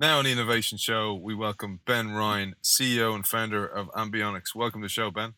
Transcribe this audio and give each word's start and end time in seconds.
Now 0.00 0.16
on 0.16 0.24
the 0.24 0.32
Innovation 0.32 0.78
Show, 0.78 1.12
we 1.12 1.34
welcome 1.34 1.80
Ben 1.84 2.12
Ryan, 2.12 2.54
CEO 2.62 3.14
and 3.14 3.26
founder 3.26 3.66
of 3.66 3.88
Ambionics. 3.88 4.54
Welcome 4.54 4.80
to 4.80 4.86
the 4.86 4.88
show, 4.88 5.10
Ben. 5.10 5.34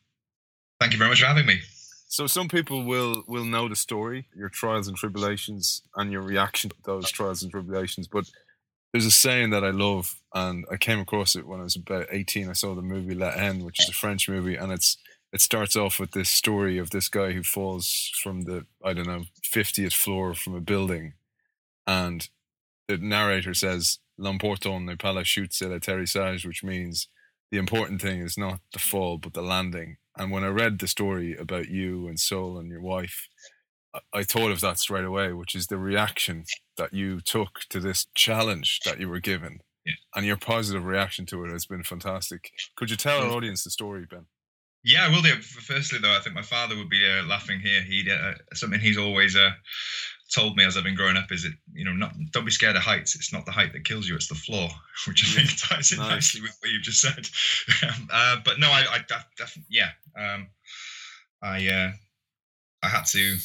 Thank 0.79 0.93
you 0.93 1.01
very 1.01 1.11
much 1.11 1.21
for 1.21 1.27
having 1.27 1.47
me. 1.47 1.59
So 2.07 2.29
some 2.29 2.47
people 2.47 2.85
will 2.85 3.25
will 3.27 3.45
know 3.45 3.69
the 3.69 3.75
story, 3.75 4.29
your 4.37 4.49
trials 4.49 4.87
and 4.87 4.97
tribulations, 4.97 5.83
and 5.97 6.13
your 6.13 6.23
reaction 6.23 6.71
to 6.71 6.77
those 6.85 7.11
trials 7.11 7.43
and 7.43 7.51
tribulations. 7.51 8.07
But 8.07 8.31
there's 8.93 9.05
a 9.05 9.11
saying 9.11 9.51
that 9.51 9.65
I 9.65 9.71
love, 9.71 10.21
and 10.33 10.65
I 10.71 10.77
came 10.77 11.01
across 11.01 11.35
it 11.35 11.45
when 11.45 11.59
I 11.59 11.65
was 11.65 11.75
about 11.75 12.07
18. 12.13 12.49
I 12.49 12.53
saw 12.53 12.77
the 12.77 12.83
movie 12.83 13.17
La 13.17 13.33
Haine, 13.33 13.65
which 13.65 13.81
is 13.81 13.89
a 13.89 13.93
French 13.93 14.29
movie, 14.29 14.55
and 14.55 14.71
it's 14.71 14.97
it 15.33 15.41
starts 15.41 15.75
off 15.75 15.99
with 15.99 16.13
this 16.13 16.29
story 16.29 16.79
of 16.79 16.91
this 16.91 17.09
guy 17.09 17.33
who 17.33 17.43
falls 17.43 18.13
from 18.23 18.43
the 18.43 18.67
I 18.85 18.93
don't 18.93 19.09
know 19.09 19.25
50th 19.43 19.95
floor 19.95 20.35
from 20.35 20.55
a 20.55 20.61
building, 20.61 21.15
and 21.85 22.29
the 23.01 23.07
narrator 23.07 23.55
says 23.55 23.99
l'important 24.19 24.85
n'est 24.85 24.99
pas 24.99 25.15
la 25.15 25.23
chute, 25.23 25.53
c'est 25.53 25.69
l'atterrissage, 25.69 26.47
which 26.47 26.63
means 26.63 27.09
the 27.51 27.59
important 27.59 28.01
thing 28.01 28.21
is 28.21 28.39
not 28.39 28.61
the 28.73 28.79
fall, 28.79 29.19
but 29.19 29.35
the 29.35 29.43
landing. 29.43 29.97
And 30.17 30.31
when 30.31 30.45
I 30.45 30.49
read 30.49 30.79
the 30.79 30.87
story 30.87 31.37
about 31.37 31.69
you 31.69 32.07
and 32.09 32.19
Sol 32.19 32.59
and 32.59 32.71
your 32.71 32.83
wife, 32.83 33.29
I 34.13 34.25
thought 34.25 34.51
of 34.51 34.61
that 34.61 34.79
straight 34.79 35.05
away, 35.05 35.33
which 35.33 35.55
is 35.55 35.67
the 35.67 35.79
reaction 35.79 36.45
that 36.77 36.93
you 36.93 37.21
took 37.21 37.61
to 37.71 37.81
this 37.81 38.07
challenge 38.15 38.81
that 38.85 38.99
you 38.99 39.09
were 39.09 39.21
given. 39.21 39.61
Yeah. 39.85 39.95
And 40.15 40.25
your 40.25 40.37
positive 40.37 40.85
reaction 40.85 41.27
to 41.27 41.45
it 41.45 41.53
has 41.53 41.67
been 41.67 41.83
fantastic. 41.83 42.51
Could 42.77 42.91
you 42.91 42.97
tell 42.97 43.21
our 43.21 43.31
audience 43.31 43.65
the 43.65 43.71
story, 43.71 44.07
Ben? 44.09 44.27
Yeah, 44.85 45.07
I 45.07 45.11
will 45.11 45.23
do. 45.23 45.35
Firstly, 45.41 45.99
though, 46.01 46.15
I 46.15 46.21
think 46.21 46.35
my 46.35 46.43
father 46.43 46.77
would 46.77 46.89
be 46.89 47.07
uh, 47.07 47.25
laughing 47.27 47.61
here. 47.61 47.83
He 47.83 48.09
uh, 48.11 48.35
something 48.55 48.81
he's 48.81 48.99
always 48.99 49.37
uh, 49.37 49.51
told 50.33 50.57
me 50.57 50.65
as 50.65 50.77
I've 50.77 50.85
been 50.85 50.95
growing 50.95 51.17
up 51.17 51.31
is 51.31 51.45
it 51.45 51.53
you 51.73 51.85
know, 51.85 51.93
not 51.93 52.15
don't 52.33 52.45
be 52.45 52.51
scared 52.51 52.77
of 52.77 52.83
heights. 52.83 53.15
It's 53.15 53.33
not 53.33 53.47
the 53.47 53.53
height 53.53 53.73
that 53.73 53.85
kills 53.85 54.09
you; 54.09 54.15
it's 54.15 54.29
the 54.29 54.35
floor, 54.35 54.69
which 55.07 55.25
I 55.25 55.41
think 55.43 55.59
ties 55.59 55.93
in 55.93 55.99
Nice. 55.99 56.11
nicely 56.11 56.43
with 56.43 56.57
what 56.61 56.71
you've 56.71 56.83
just 56.83 57.01
said. 57.01 57.29
uh, 58.13 58.37
but 58.45 58.59
no, 58.59 58.69
I, 58.69 58.85
I 58.91 58.99
definitely, 59.37 59.67
yeah, 59.69 59.91
um, 60.17 60.49
I 61.43 61.69
uh, 61.69 61.93
I 62.83 62.89
had 62.89 63.07
to 63.07 63.37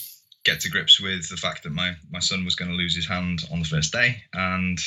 get 0.43 0.61
to 0.61 0.69
grips 0.69 0.99
with 0.99 1.29
the 1.29 1.37
fact 1.37 1.63
that 1.63 1.71
my 1.71 1.95
my 2.09 2.19
son 2.19 2.45
was 2.45 2.55
going 2.55 2.71
to 2.71 2.77
lose 2.77 2.95
his 2.95 3.07
hand 3.07 3.43
on 3.51 3.59
the 3.59 3.65
first 3.65 3.91
day, 3.91 4.23
and 4.33 4.79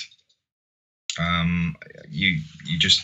um, 1.18 1.76
you 2.08 2.38
you 2.64 2.78
just 2.78 3.02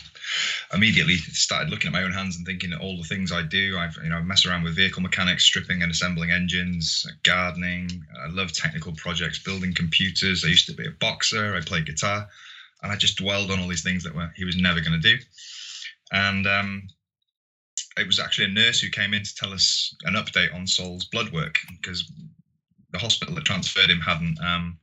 immediately 0.73 1.17
started 1.17 1.69
looking 1.69 1.87
at 1.87 1.93
my 1.93 2.03
own 2.03 2.11
hands 2.11 2.37
and 2.37 2.45
thinking 2.45 2.73
at 2.73 2.79
all 2.79 2.97
the 2.97 3.03
things 3.03 3.31
I 3.31 3.43
do. 3.43 3.77
I've 3.77 3.97
you 4.03 4.09
know 4.09 4.21
mess 4.21 4.45
around 4.45 4.63
with 4.63 4.75
vehicle 4.75 5.01
mechanics, 5.01 5.43
stripping 5.43 5.81
and 5.81 5.91
assembling 5.91 6.31
engines, 6.31 7.05
gardening. 7.23 7.89
I 8.23 8.29
love 8.29 8.51
technical 8.53 8.93
projects, 8.93 9.39
building 9.39 9.73
computers. 9.73 10.45
I 10.45 10.49
used 10.49 10.67
to 10.67 10.73
be 10.73 10.87
a 10.87 10.91
boxer. 10.91 11.55
I 11.55 11.61
played 11.61 11.85
guitar, 11.85 12.27
and 12.81 12.91
I 12.91 12.95
just 12.95 13.17
dwelled 13.17 13.51
on 13.51 13.59
all 13.59 13.67
these 13.67 13.83
things 13.83 14.03
that 14.03 14.15
were 14.15 14.31
he 14.35 14.45
was 14.45 14.57
never 14.57 14.79
going 14.79 14.99
to 14.99 15.15
do. 15.15 15.21
And 16.11 16.47
um, 16.47 16.87
it 17.97 18.07
was 18.07 18.19
actually 18.19 18.45
a 18.45 18.49
nurse 18.49 18.79
who 18.79 18.89
came 18.89 19.13
in 19.13 19.23
to 19.23 19.35
tell 19.35 19.51
us 19.51 19.93
an 20.03 20.13
update 20.13 20.53
on 20.53 20.67
Sol's 20.67 21.05
blood 21.05 21.31
work 21.33 21.59
because 21.81 22.09
the 22.91 22.99
hospital 22.99 23.35
that 23.35 23.45
transferred 23.45 23.89
him 23.89 23.99
hadn't 23.99 24.39
um, 24.41 24.77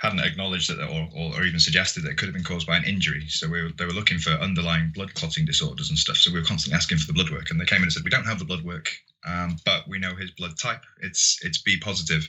hadn't 0.00 0.20
acknowledged 0.20 0.68
that 0.70 0.82
or, 0.82 1.08
or, 1.14 1.34
or 1.34 1.44
even 1.44 1.60
suggested 1.60 2.02
that 2.02 2.10
it 2.10 2.18
could 2.18 2.26
have 2.26 2.34
been 2.34 2.44
caused 2.44 2.66
by 2.66 2.76
an 2.76 2.84
injury. 2.84 3.26
So 3.28 3.48
we 3.48 3.62
were, 3.62 3.70
they 3.70 3.86
were 3.86 3.92
looking 3.92 4.18
for 4.18 4.30
underlying 4.30 4.90
blood 4.94 5.14
clotting 5.14 5.44
disorders 5.44 5.88
and 5.90 5.98
stuff. 5.98 6.16
So 6.16 6.32
we 6.32 6.40
were 6.40 6.46
constantly 6.46 6.76
asking 6.76 6.98
for 6.98 7.06
the 7.06 7.12
blood 7.12 7.30
work, 7.30 7.50
and 7.50 7.60
they 7.60 7.64
came 7.64 7.78
in 7.78 7.84
and 7.84 7.92
said, 7.92 8.04
"We 8.04 8.10
don't 8.10 8.26
have 8.26 8.38
the 8.38 8.44
blood 8.44 8.64
work, 8.64 8.90
um, 9.26 9.56
but 9.64 9.88
we 9.88 9.98
know 9.98 10.14
his 10.14 10.30
blood 10.32 10.58
type. 10.60 10.82
It's 11.00 11.38
it's 11.42 11.58
B 11.58 11.78
positive." 11.78 12.28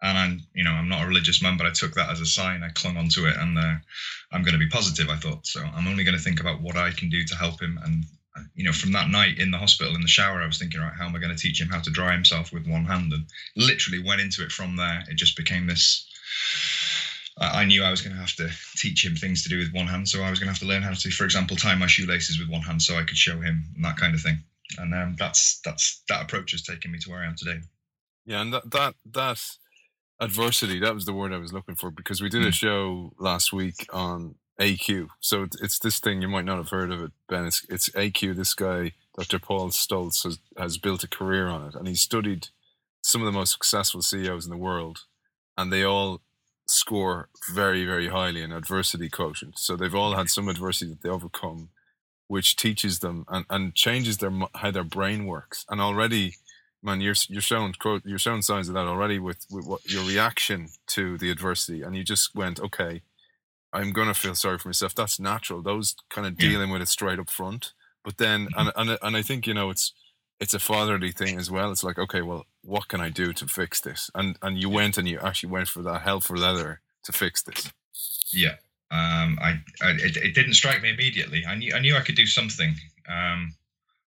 And 0.00 0.16
I'm, 0.16 0.40
you 0.54 0.62
know, 0.62 0.70
I'm 0.70 0.88
not 0.88 1.02
a 1.02 1.08
religious 1.08 1.42
man, 1.42 1.56
but 1.56 1.66
I 1.66 1.72
took 1.72 1.94
that 1.94 2.10
as 2.10 2.20
a 2.20 2.26
sign. 2.26 2.62
I 2.62 2.68
clung 2.68 2.96
onto 2.96 3.26
it, 3.26 3.36
and 3.36 3.58
uh, 3.58 3.74
I'm 4.30 4.42
going 4.42 4.52
to 4.52 4.58
be 4.58 4.68
positive. 4.68 5.08
I 5.08 5.16
thought 5.16 5.44
so. 5.44 5.60
I'm 5.60 5.88
only 5.88 6.04
going 6.04 6.16
to 6.16 6.22
think 6.22 6.40
about 6.40 6.62
what 6.62 6.76
I 6.76 6.90
can 6.92 7.10
do 7.10 7.24
to 7.24 7.34
help 7.34 7.60
him. 7.60 7.80
And 7.82 8.04
uh, 8.36 8.42
you 8.54 8.62
know, 8.62 8.72
from 8.72 8.92
that 8.92 9.10
night 9.10 9.38
in 9.38 9.50
the 9.50 9.58
hospital 9.58 9.96
in 9.96 10.00
the 10.00 10.06
shower, 10.06 10.40
I 10.40 10.46
was 10.46 10.58
thinking, 10.58 10.80
right, 10.80 10.92
how 10.96 11.06
am 11.06 11.16
I 11.16 11.18
going 11.18 11.34
to 11.34 11.42
teach 11.42 11.60
him 11.60 11.68
how 11.68 11.80
to 11.80 11.90
dry 11.90 12.12
himself 12.12 12.52
with 12.52 12.68
one 12.68 12.84
hand? 12.84 13.12
And 13.12 13.24
literally 13.56 14.00
went 14.00 14.20
into 14.20 14.44
it 14.44 14.52
from 14.52 14.76
there. 14.76 15.02
It 15.08 15.16
just 15.16 15.36
became 15.36 15.66
this 15.66 16.06
I 17.38 17.62
I 17.62 17.64
knew 17.64 17.82
I 17.84 17.90
was 17.90 18.00
going 18.02 18.14
to 18.14 18.20
have 18.20 18.34
to 18.36 18.48
teach 18.76 19.04
him 19.04 19.14
things 19.16 19.42
to 19.42 19.48
do 19.48 19.58
with 19.58 19.72
one 19.72 19.86
hand. 19.86 20.08
So 20.08 20.22
I 20.22 20.30
was 20.30 20.38
going 20.38 20.46
to 20.48 20.52
have 20.52 20.60
to 20.60 20.66
learn 20.66 20.82
how 20.82 20.92
to, 20.92 21.10
for 21.10 21.24
example, 21.24 21.56
tie 21.56 21.74
my 21.74 21.86
shoelaces 21.86 22.38
with 22.38 22.48
one 22.50 22.62
hand 22.62 22.82
so 22.82 22.96
I 22.96 23.02
could 23.04 23.16
show 23.16 23.40
him 23.40 23.64
and 23.76 23.84
that 23.84 23.96
kind 23.96 24.14
of 24.14 24.20
thing. 24.20 24.38
And 24.78 24.94
um, 24.94 25.16
that's 25.18 25.60
that's 25.64 26.02
that 26.08 26.22
approach 26.22 26.50
has 26.52 26.62
taken 26.62 26.92
me 26.92 26.98
to 27.00 27.10
where 27.10 27.20
I 27.20 27.26
am 27.26 27.36
today. 27.36 27.60
Yeah, 28.26 28.42
and 28.42 28.52
that 28.52 28.70
that 28.70 28.94
that 29.12 29.40
adversity 30.20 30.80
that 30.80 30.94
was 30.94 31.06
the 31.06 31.12
word 31.12 31.32
I 31.32 31.38
was 31.38 31.52
looking 31.52 31.76
for 31.76 31.90
because 31.90 32.20
we 32.20 32.28
did 32.28 32.44
a 32.44 32.48
Mm. 32.48 32.54
show 32.54 33.12
last 33.18 33.52
week 33.52 33.86
on 33.92 34.34
AQ. 34.60 35.08
So 35.20 35.44
it's, 35.44 35.60
it's 35.62 35.78
this 35.78 36.00
thing 36.00 36.20
you 36.20 36.28
might 36.28 36.44
not 36.44 36.56
have 36.58 36.70
heard 36.70 36.90
of 36.90 37.00
it, 37.00 37.12
Ben. 37.28 37.46
It's 37.46 37.64
it's 37.70 37.88
AQ. 37.90 38.34
This 38.36 38.54
guy, 38.54 38.92
Dr. 39.16 39.38
Paul 39.38 39.70
Stoltz, 39.70 40.24
has, 40.24 40.38
has 40.56 40.76
built 40.78 41.04
a 41.04 41.08
career 41.08 41.46
on 41.46 41.68
it, 41.68 41.74
and 41.76 41.86
he 41.86 41.94
studied 41.94 42.48
some 43.02 43.22
of 43.22 43.26
the 43.26 43.38
most 43.38 43.52
successful 43.52 44.02
CEOs 44.02 44.44
in 44.44 44.50
the 44.50 44.56
world, 44.56 45.04
and 45.58 45.70
they 45.72 45.84
all 45.84 46.22
score 46.66 47.28
very 47.54 47.84
very 47.84 48.08
highly 48.08 48.42
in 48.42 48.52
adversity 48.52 49.08
quotient. 49.10 49.58
So 49.58 49.76
they've 49.76 49.94
all 49.94 50.14
had 50.16 50.30
some 50.30 50.48
adversity 50.48 50.90
that 50.92 51.02
they 51.02 51.08
overcome, 51.10 51.70
which 52.28 52.56
teaches 52.56 53.00
them 53.00 53.24
and, 53.28 53.44
and 53.50 53.74
changes 53.74 54.18
their 54.18 54.32
how 54.54 54.70
their 54.70 54.84
brain 54.84 55.26
works. 55.26 55.66
And 55.68 55.80
already 55.80 56.36
man, 56.82 57.00
you're 57.00 57.14
you're 57.28 57.40
showing 57.42 57.72
quote 57.74 58.02
you're 58.04 58.18
showing 58.18 58.42
signs 58.42 58.68
of 58.68 58.74
that 58.74 58.86
already 58.86 59.18
with, 59.18 59.46
with 59.50 59.66
what 59.66 59.90
your 59.90 60.04
reaction 60.04 60.68
to 60.88 61.18
the 61.18 61.30
adversity, 61.30 61.82
and 61.82 61.96
you 61.96 62.04
just 62.04 62.34
went, 62.34 62.60
okay, 62.60 63.02
I'm 63.72 63.92
gonna 63.92 64.14
feel 64.14 64.34
sorry 64.34 64.58
for 64.58 64.68
myself. 64.68 64.94
That's 64.94 65.18
natural. 65.20 65.62
Those 65.62 65.96
kind 66.10 66.26
of 66.26 66.40
Yeah. 66.40 66.50
dealing 66.50 66.70
with 66.70 66.82
it 66.82 66.88
straight 66.88 67.18
up 67.18 67.30
front. 67.30 67.72
But 68.04 68.18
then, 68.18 68.46
mm-hmm. 68.46 68.68
and 68.78 68.90
and 68.90 68.98
and 69.02 69.16
I 69.16 69.22
think 69.22 69.46
you 69.46 69.54
know 69.54 69.70
it's 69.70 69.92
it's 70.40 70.54
a 70.54 70.58
fatherly 70.58 71.12
thing 71.12 71.38
as 71.38 71.50
well. 71.50 71.70
It's 71.72 71.82
like, 71.84 71.98
okay, 71.98 72.22
well, 72.22 72.46
what 72.62 72.88
can 72.88 73.00
I 73.00 73.08
do 73.08 73.32
to 73.32 73.46
fix 73.46 73.80
this? 73.80 74.10
And 74.14 74.38
and 74.42 74.60
you 74.60 74.68
went 74.70 74.98
and 74.98 75.08
you 75.08 75.18
actually 75.20 75.50
went 75.50 75.68
for 75.68 75.82
that 75.82 76.02
hell 76.02 76.20
for 76.20 76.36
leather 76.36 76.80
to 77.04 77.12
fix 77.12 77.42
this. 77.42 77.72
Yeah. 78.32 78.54
Um, 78.90 79.38
I, 79.42 79.60
I 79.82 79.90
it, 79.90 80.16
it 80.16 80.34
didn't 80.34 80.54
strike 80.54 80.82
me 80.82 80.90
immediately. 80.90 81.44
I 81.46 81.54
knew 81.56 81.72
I 81.74 81.80
knew 81.80 81.96
I 81.96 82.00
could 82.00 82.14
do 82.14 82.26
something 82.26 82.74
um, 83.08 83.54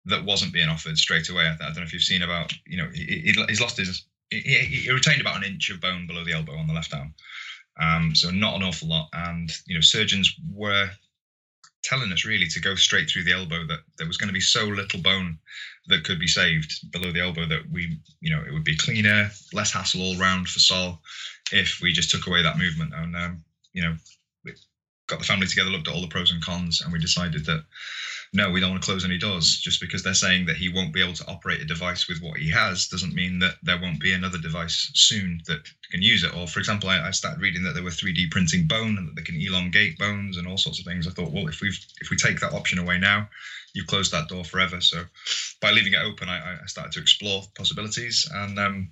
that 0.04 0.24
wasn't 0.24 0.52
being 0.52 0.68
offered 0.68 0.98
straight 0.98 1.28
away. 1.30 1.44
I, 1.44 1.54
I 1.54 1.56
don't 1.68 1.76
know 1.76 1.82
if 1.82 1.92
you've 1.92 2.02
seen 2.02 2.22
about 2.22 2.52
you 2.66 2.76
know 2.76 2.88
he, 2.92 3.04
he- 3.34 3.44
he's 3.48 3.60
lost 3.60 3.76
his 3.78 4.04
he, 4.30 4.40
he 4.40 4.76
he 4.80 4.90
retained 4.90 5.20
about 5.20 5.36
an 5.36 5.44
inch 5.44 5.70
of 5.70 5.80
bone 5.80 6.06
below 6.06 6.24
the 6.24 6.32
elbow 6.32 6.56
on 6.56 6.66
the 6.66 6.74
left 6.74 6.92
arm, 6.92 7.14
um, 7.80 8.14
so 8.14 8.30
not 8.30 8.56
an 8.56 8.62
awful 8.64 8.88
lot. 8.88 9.08
And 9.12 9.50
you 9.66 9.74
know 9.74 9.80
surgeons 9.80 10.34
were 10.52 10.90
telling 11.88 12.12
us 12.12 12.24
really 12.24 12.46
to 12.46 12.60
go 12.60 12.74
straight 12.74 13.08
through 13.08 13.24
the 13.24 13.32
elbow 13.32 13.64
that 13.66 13.80
there 13.98 14.06
was 14.06 14.16
going 14.16 14.28
to 14.28 14.34
be 14.34 14.40
so 14.40 14.64
little 14.64 15.00
bone 15.00 15.38
that 15.88 16.04
could 16.04 16.18
be 16.18 16.26
saved 16.26 16.90
below 16.90 17.12
the 17.12 17.20
elbow 17.20 17.46
that 17.46 17.62
we 17.70 17.98
you 18.20 18.34
know 18.34 18.42
it 18.46 18.52
would 18.52 18.64
be 18.64 18.76
cleaner, 18.76 19.30
less 19.52 19.72
hassle 19.72 20.02
all 20.02 20.16
round 20.16 20.48
for 20.48 20.58
Sol 20.58 21.00
if 21.52 21.78
we 21.80 21.92
just 21.92 22.10
took 22.10 22.26
away 22.26 22.42
that 22.42 22.58
movement. 22.58 22.92
And 22.94 23.16
um, 23.16 23.44
you 23.72 23.82
know 23.82 23.96
got 25.06 25.18
the 25.18 25.24
family 25.24 25.46
together 25.46 25.70
looked 25.70 25.88
at 25.88 25.94
all 25.94 26.00
the 26.00 26.08
pros 26.08 26.30
and 26.30 26.42
cons 26.42 26.80
and 26.80 26.92
we 26.92 26.98
decided 26.98 27.44
that 27.46 27.64
no 28.36 28.50
we 28.50 28.60
don't 28.60 28.70
want 28.70 28.82
to 28.82 28.86
close 28.86 29.04
any 29.04 29.18
doors 29.18 29.56
just 29.56 29.80
because 29.80 30.02
they're 30.02 30.14
saying 30.14 30.46
that 30.46 30.56
he 30.56 30.68
won't 30.68 30.92
be 30.92 31.02
able 31.02 31.14
to 31.14 31.26
operate 31.26 31.60
a 31.60 31.64
device 31.64 32.06
with 32.08 32.20
what 32.20 32.38
he 32.38 32.50
has 32.50 32.86
doesn't 32.86 33.14
mean 33.14 33.38
that 33.38 33.54
there 33.62 33.80
won't 33.80 34.00
be 34.00 34.12
another 34.12 34.38
device 34.38 34.90
soon 34.94 35.40
that 35.46 35.58
can 35.90 36.02
use 36.02 36.22
it 36.22 36.34
or 36.34 36.46
for 36.46 36.60
example 36.60 36.88
I, 36.88 37.08
I 37.08 37.10
started 37.10 37.40
reading 37.40 37.62
that 37.64 37.74
there 37.74 37.82
were 37.82 37.90
3d 37.90 38.30
printing 38.30 38.66
bone 38.66 38.98
and 38.98 39.08
that 39.08 39.16
they 39.16 39.22
can 39.22 39.40
elongate 39.40 39.98
bones 39.98 40.36
and 40.36 40.46
all 40.46 40.58
sorts 40.58 40.78
of 40.78 40.84
things 40.84 41.06
i 41.06 41.10
thought 41.10 41.32
well 41.32 41.48
if 41.48 41.60
we 41.60 41.68
if 42.00 42.10
we 42.10 42.16
take 42.16 42.40
that 42.40 42.52
option 42.52 42.78
away 42.78 42.98
now 42.98 43.26
you've 43.74 43.86
closed 43.86 44.12
that 44.12 44.28
door 44.28 44.44
forever 44.44 44.80
so 44.80 45.02
by 45.60 45.70
leaving 45.70 45.94
it 45.94 46.02
open 46.04 46.28
i, 46.28 46.58
I 46.62 46.66
started 46.66 46.92
to 46.92 47.00
explore 47.00 47.42
possibilities 47.56 48.26
and 48.32 48.58
um, 48.58 48.88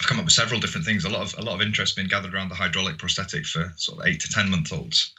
I've 0.00 0.06
come 0.06 0.18
up 0.18 0.26
with 0.26 0.34
several 0.34 0.60
different 0.60 0.86
things. 0.86 1.04
A 1.04 1.08
lot 1.08 1.22
of 1.22 1.34
a 1.38 1.42
lot 1.42 1.54
of 1.54 1.62
interest 1.62 1.96
been 1.96 2.06
gathered 2.06 2.32
around 2.32 2.50
the 2.50 2.54
hydraulic 2.54 2.98
prosthetic 2.98 3.44
for 3.46 3.72
sort 3.76 3.98
of 3.98 4.06
eight 4.06 4.20
to 4.20 4.28
ten 4.28 4.48
month 4.48 4.72
olds. 4.72 5.12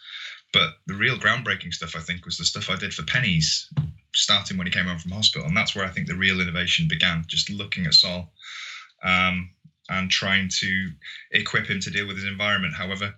But 0.51 0.73
the 0.87 0.95
real 0.95 1.17
groundbreaking 1.17 1.73
stuff, 1.73 1.95
I 1.95 1.99
think, 1.99 2.25
was 2.25 2.37
the 2.37 2.45
stuff 2.45 2.69
I 2.69 2.75
did 2.75 2.93
for 2.93 3.03
pennies, 3.03 3.67
starting 4.15 4.57
when 4.57 4.65
he 4.65 4.73
came 4.73 4.85
home 4.85 4.97
from 4.97 5.11
hospital, 5.11 5.47
and 5.47 5.55
that's 5.55 5.75
where 5.75 5.85
I 5.85 5.89
think 5.89 6.07
the 6.07 6.15
real 6.15 6.41
innovation 6.41 6.87
began. 6.87 7.23
Just 7.27 7.49
looking 7.49 7.85
at 7.85 7.93
Sol, 7.93 8.31
um, 9.03 9.51
and 9.89 10.09
trying 10.09 10.49
to 10.59 10.91
equip 11.31 11.67
him 11.67 11.79
to 11.81 11.91
deal 11.91 12.07
with 12.07 12.15
his 12.15 12.25
environment, 12.25 12.73
however, 12.73 13.13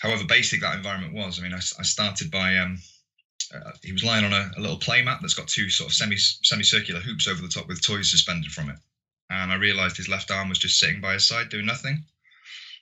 however 0.00 0.24
basic 0.24 0.60
that 0.60 0.76
environment 0.76 1.14
was. 1.14 1.38
I 1.38 1.42
mean, 1.42 1.54
I, 1.54 1.60
I 1.78 1.82
started 1.82 2.30
by 2.30 2.58
um, 2.58 2.78
uh, 3.54 3.72
he 3.82 3.92
was 3.92 4.04
lying 4.04 4.24
on 4.24 4.32
a, 4.32 4.50
a 4.56 4.60
little 4.60 4.78
play 4.78 5.02
mat 5.02 5.18
that's 5.20 5.34
got 5.34 5.48
two 5.48 5.70
sort 5.70 5.90
of 5.90 5.94
semi 5.94 6.16
semicircular 6.16 7.00
hoops 7.00 7.26
over 7.26 7.40
the 7.40 7.48
top 7.48 7.68
with 7.68 7.82
toys 7.82 8.10
suspended 8.10 8.52
from 8.52 8.68
it 8.68 8.76
and 9.30 9.52
I 9.52 9.56
realized 9.56 9.96
his 9.96 10.08
left 10.08 10.30
arm 10.30 10.48
was 10.48 10.58
just 10.58 10.78
sitting 10.78 11.00
by 11.00 11.14
his 11.14 11.26
side 11.26 11.48
doing 11.48 11.66
nothing. 11.66 12.04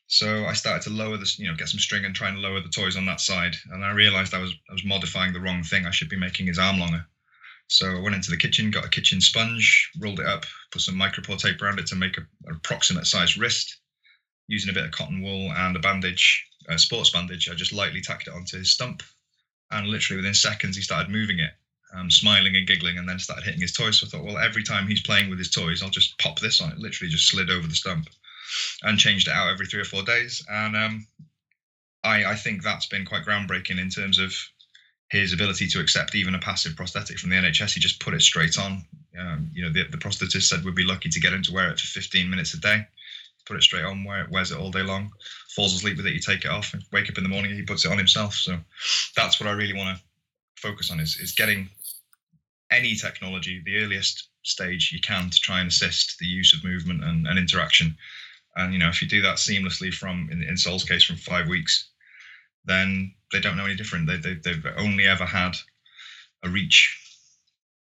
So 0.07 0.45
I 0.47 0.53
started 0.55 0.83
to 0.85 0.91
lower 0.91 1.17
this, 1.17 1.39
you 1.39 1.49
know, 1.49 1.57
get 1.57 1.69
some 1.69 1.81
string 1.81 2.05
and 2.05 2.15
try 2.15 2.29
and 2.29 2.39
lower 2.39 2.61
the 2.61 2.69
toys 2.69 2.97
on 2.97 3.07
that 3.07 3.21
side. 3.21 3.57
And 3.71 3.85
I 3.85 3.93
realized 3.93 4.35
I 4.35 4.41
was 4.41 4.53
I 4.71 4.73
was 4.75 4.85
modifying 4.85 5.33
the 5.33 5.41
wrong 5.41 5.63
thing. 5.65 5.87
I 5.87 5.91
should 5.91 6.11
be 6.11 6.17
making 6.19 6.47
his 6.47 6.59
arm 6.59 6.79
longer. 6.79 7.07
So 7.69 7.97
I 7.97 8.01
went 8.01 8.15
into 8.17 8.31
the 8.31 8.37
kitchen, 8.37 8.71
got 8.71 8.85
a 8.85 8.91
kitchen 8.91 9.21
sponge, 9.21 9.91
rolled 10.01 10.21
it 10.21 10.27
up, 10.27 10.45
put 10.71 10.83
some 10.83 10.97
micropore 10.97 11.39
tape 11.39 11.63
around 11.63 11.79
it 11.79 11.87
to 11.87 11.97
make 11.97 12.19
a, 12.19 12.23
an 12.47 12.57
approximate 12.57 13.07
size 13.07 13.39
wrist. 13.39 13.79
using 14.49 14.71
a 14.71 14.75
bit 14.75 14.85
of 14.85 14.91
cotton 14.91 15.23
wool 15.23 15.53
and 15.53 15.77
a 15.77 15.81
bandage, 15.81 16.47
a 16.69 16.79
sports 16.79 17.11
bandage. 17.11 17.49
I 17.49 17.55
just 17.55 17.73
lightly 17.73 18.01
tacked 18.01 18.29
it 18.29 18.35
onto 18.35 18.59
his 18.59 18.71
stump, 18.73 19.03
and 19.71 19.89
literally 19.89 20.19
within 20.19 20.35
seconds 20.35 20.77
he 20.77 20.83
started 20.83 21.11
moving 21.11 21.39
it, 21.39 21.53
um, 21.95 22.11
smiling 22.11 22.57
and 22.57 22.67
giggling, 22.67 22.99
and 22.99 23.09
then 23.09 23.19
started 23.19 23.45
hitting 23.45 23.61
his 23.61 23.73
toys. 23.73 24.01
So 24.01 24.07
I 24.07 24.11
thought, 24.11 24.25
well, 24.25 24.39
every 24.39 24.63
time 24.63 24.87
he's 24.87 25.03
playing 25.03 25.31
with 25.31 25.39
his 25.39 25.51
toys, 25.51 25.83
I'll 25.83 25.91
just 25.91 26.19
pop 26.19 26.39
this 26.41 26.61
on 26.61 26.71
it. 26.73 26.79
Literally 26.79 27.11
just 27.11 27.29
slid 27.29 27.51
over 27.51 27.67
the 27.67 27.75
stump, 27.75 28.09
and 28.83 28.99
changed 28.99 29.29
it 29.29 29.35
out 29.35 29.51
every 29.51 29.67
three 29.67 29.81
or 29.81 29.85
four 29.85 30.03
days. 30.03 30.45
And 30.49 30.77
um, 30.77 31.07
I, 32.05 32.25
I 32.25 32.35
think 32.35 32.63
that's 32.63 32.87
been 32.87 33.05
quite 33.05 33.25
groundbreaking 33.25 33.81
in 33.81 33.91
terms 33.91 34.19
of 34.19 34.35
his 35.11 35.33
ability 35.33 35.69
to 35.69 35.81
accept 35.81 36.15
even 36.15 36.35
a 36.35 36.39
passive 36.39 36.75
prosthetic 36.75 37.19
from 37.19 37.31
the 37.31 37.37
NHS. 37.37 37.75
He 37.75 37.81
just 37.81 38.01
put 38.01 38.15
it 38.15 38.23
straight 38.23 38.59
on. 38.59 38.85
Um, 39.19 39.51
you 39.53 39.63
know, 39.63 39.73
the, 39.73 39.85
the 39.91 39.99
prosthetist 39.99 40.45
said 40.45 40.65
we'd 40.65 40.75
be 40.75 40.85
lucky 40.85 41.11
to 41.11 41.21
get 41.21 41.35
him 41.35 41.43
to 41.43 41.53
wear 41.53 41.71
it 41.71 41.79
for 41.79 41.87
15 41.87 42.31
minutes 42.31 42.55
a 42.55 42.61
day. 42.61 42.87
Put 43.45 43.57
it 43.57 43.63
straight 43.63 43.85
on, 43.85 44.05
wear 44.05 44.23
it, 44.23 44.31
wears 44.31 44.53
it 44.53 44.59
all 44.59 44.71
day 44.71 44.83
long, 44.83 45.11
falls 45.55 45.75
asleep 45.75 45.97
with 45.97 46.07
it. 46.07 46.15
You 46.15 46.21
take 46.21 46.45
it 46.45 46.51
off, 46.51 46.73
and 46.73 46.83
wake 46.93 47.11
up 47.11 47.19
in 47.19 47.25
the 47.25 47.29
morning, 47.29 47.55
he 47.55 47.63
puts 47.63 47.85
it 47.85 47.91
on 47.91 47.99
himself. 47.99 48.35
So 48.35 48.57
that's 49.17 49.41
what 49.41 49.49
I 49.49 49.53
really 49.53 49.75
want 49.75 49.99
to 49.99 50.03
focus 50.57 50.93
on 50.93 51.01
is 51.01 51.19
is 51.19 51.33
getting 51.33 51.69
any 52.71 52.95
technology 52.95 53.61
the 53.65 53.79
earliest 53.83 54.29
stage 54.45 54.91
you 54.93 55.01
can 55.01 55.29
to 55.29 55.41
try 55.41 55.61
and 55.61 55.69
assist 55.69 56.19
the 56.19 56.27
use 56.27 56.55
of 56.55 56.65
movement 56.65 57.05
and, 57.05 57.27
and 57.27 57.39
interaction. 57.39 57.97
And 58.55 58.73
you 58.73 58.79
know, 58.79 58.89
if 58.89 59.01
you 59.01 59.09
do 59.09 59.23
that 59.23 59.37
seamlessly 59.37 59.93
from 59.93 60.29
in, 60.31 60.43
in 60.43 60.57
Sol's 60.57 60.85
case 60.85 61.05
from 61.05 61.17
five 61.17 61.49
weeks 61.49 61.89
then 62.65 63.15
they 63.33 63.41
don't 63.41 63.57
know 63.57 63.65
any 63.65 63.75
different. 63.75 64.07
They, 64.07 64.17
they 64.17 64.35
they've 64.35 64.65
only 64.77 65.07
ever 65.07 65.25
had 65.25 65.57
a 66.43 66.49
reach. 66.49 66.99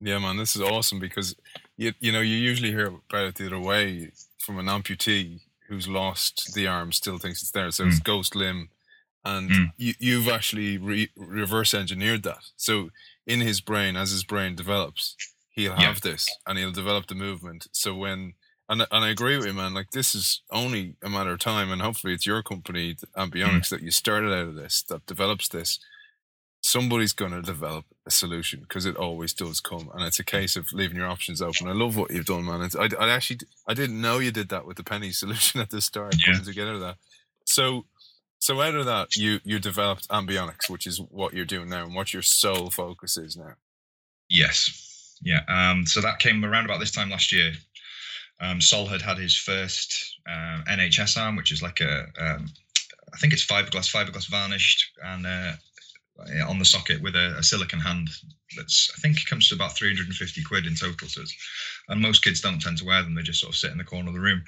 Yeah, 0.00 0.19
man, 0.19 0.37
this 0.37 0.56
is 0.56 0.62
awesome 0.62 0.99
because 0.99 1.37
you 1.76 1.93
you 2.00 2.12
know 2.12 2.20
you 2.20 2.37
usually 2.37 2.70
hear 2.70 2.87
about 2.87 3.25
it 3.25 3.34
the 3.37 3.46
other 3.46 3.61
way 3.61 4.12
from 4.38 4.58
an 4.58 4.67
amputee 4.67 5.40
who's 5.69 5.87
lost 5.87 6.52
the 6.55 6.67
arm 6.67 6.93
still 6.93 7.19
thinks 7.19 7.43
it's 7.43 7.50
there, 7.50 7.70
so 7.70 7.84
mm. 7.84 7.88
it's 7.88 8.00
ghost 8.00 8.34
limb, 8.34 8.70
and 9.25 9.50
mm. 9.50 9.73
you 9.76 9.94
you've 9.99 10.28
actually 10.28 10.78
re- 10.78 11.11
reverse 11.16 11.75
engineered 11.75 12.23
that. 12.23 12.44
So 12.56 12.90
in 13.26 13.40
his 13.40 13.61
brain, 13.61 13.96
as 13.96 14.11
his 14.11 14.25
brain 14.25 14.56
develops, 14.56 15.16
he'll 15.50 15.75
have 15.75 16.00
yeah. 16.02 16.12
this 16.12 16.28
and 16.46 16.58
he'll 16.58 16.73
develop 16.73 17.06
the 17.06 17.14
movement. 17.14 17.69
So 17.73 17.94
when 17.94 18.34
and 18.70 18.87
and 18.90 19.05
I 19.05 19.11
agree 19.11 19.37
with 19.37 19.46
you, 19.46 19.52
man. 19.52 19.75
Like 19.75 19.90
this 19.90 20.14
is 20.14 20.43
only 20.50 20.94
a 21.02 21.11
matter 21.11 21.32
of 21.32 21.40
time, 21.40 21.72
and 21.72 21.82
hopefully 21.82 22.14
it's 22.14 22.25
your 22.25 22.43
company, 22.43 22.94
Ambionics, 23.17 23.67
mm. 23.67 23.70
that 23.70 23.82
you 23.82 23.90
started 23.90 24.32
out 24.32 24.46
of 24.46 24.55
this, 24.55 24.82
that 24.84 25.05
develops 25.06 25.49
this. 25.49 25.81
Somebody's 26.62 27.12
going 27.12 27.32
to 27.32 27.43
develop 27.43 27.87
a 28.06 28.11
solution 28.11 28.61
because 28.61 28.87
it 28.87 28.96
always 28.96 29.32
does 29.32 29.61
come, 29.61 29.90
and 29.93 30.05
it's 30.05 30.20
a 30.20 30.25
case 30.25 30.56
of 30.56 30.72
leaving 30.72 30.96
your 30.96 31.08
options 31.08 31.43
open. 31.43 31.67
I 31.67 31.72
love 31.72 31.96
what 31.96 32.12
you've 32.12 32.26
done, 32.26 32.44
man. 32.44 32.62
It's, 32.62 32.76
I, 32.76 32.88
I 32.99 33.11
actually 33.11 33.40
I 33.67 33.75
didn't 33.75 34.00
know 34.00 34.19
you 34.20 34.31
did 34.31 34.50
that 34.50 34.67
with 34.67 34.76
the 34.76 34.84
penny 34.84 35.11
solution 35.23 35.61
at 35.61 35.70
the 35.70 35.81
start, 35.81 36.14
yeah. 36.19 36.32
putting 36.32 36.46
together 36.46 36.78
that. 36.78 36.96
So, 37.46 37.87
so 38.38 38.61
out 38.61 38.76
of 38.76 38.87
that, 38.87 39.16
you 39.16 39.40
you 39.43 39.58
developed 39.58 40.08
Ambionics, 40.11 40.70
which 40.70 40.87
is 40.87 41.00
what 41.00 41.34
you're 41.34 41.44
doing 41.44 41.70
now, 41.70 41.87
and 41.87 41.94
what 41.94 42.12
your 42.14 42.23
sole 42.23 42.70
focus 42.70 43.16
is 43.16 43.37
now. 43.37 43.55
Yes, 44.28 45.16
yeah. 45.23 45.40
Um, 45.49 45.87
so 45.87 46.00
that 46.00 46.20
came 46.20 46.44
around 46.44 46.66
about 46.66 46.78
this 46.78 46.93
time 46.93 47.11
last 47.11 47.32
year. 47.32 47.52
Um, 48.40 48.60
Sol 48.60 48.87
had 48.87 49.02
had 49.02 49.19
his 49.19 49.37
first 49.37 50.16
uh, 50.28 50.62
NHS 50.69 51.20
arm, 51.20 51.37
which 51.37 51.52
is 51.52 51.62
like 51.62 51.81
a, 51.81 52.06
um, 52.19 52.48
I 53.12 53.19
think 53.19 53.32
it's 53.32 53.44
fiberglass, 53.44 53.90
fiberglass 53.90 54.28
varnished, 54.28 54.90
and 55.04 55.26
uh, 55.26 55.52
on 56.46 56.58
the 56.58 56.64
socket 56.64 57.02
with 57.02 57.14
a, 57.14 57.37
a, 57.38 57.42
silicon 57.42 57.81
hand. 57.81 58.08
That's 58.56 58.90
I 58.96 59.00
think 59.00 59.25
comes 59.26 59.48
to 59.48 59.54
about 59.54 59.76
350 59.76 60.42
quid 60.42 60.66
in 60.66 60.75
total. 60.75 61.08
So 61.08 61.22
and 61.88 62.00
most 62.00 62.22
kids 62.22 62.40
don't 62.40 62.60
tend 62.60 62.78
to 62.78 62.84
wear 62.84 63.02
them; 63.02 63.14
they 63.14 63.22
just 63.22 63.40
sort 63.40 63.52
of 63.52 63.58
sit 63.58 63.72
in 63.72 63.78
the 63.78 63.84
corner 63.84 64.08
of 64.08 64.14
the 64.14 64.20
room. 64.20 64.42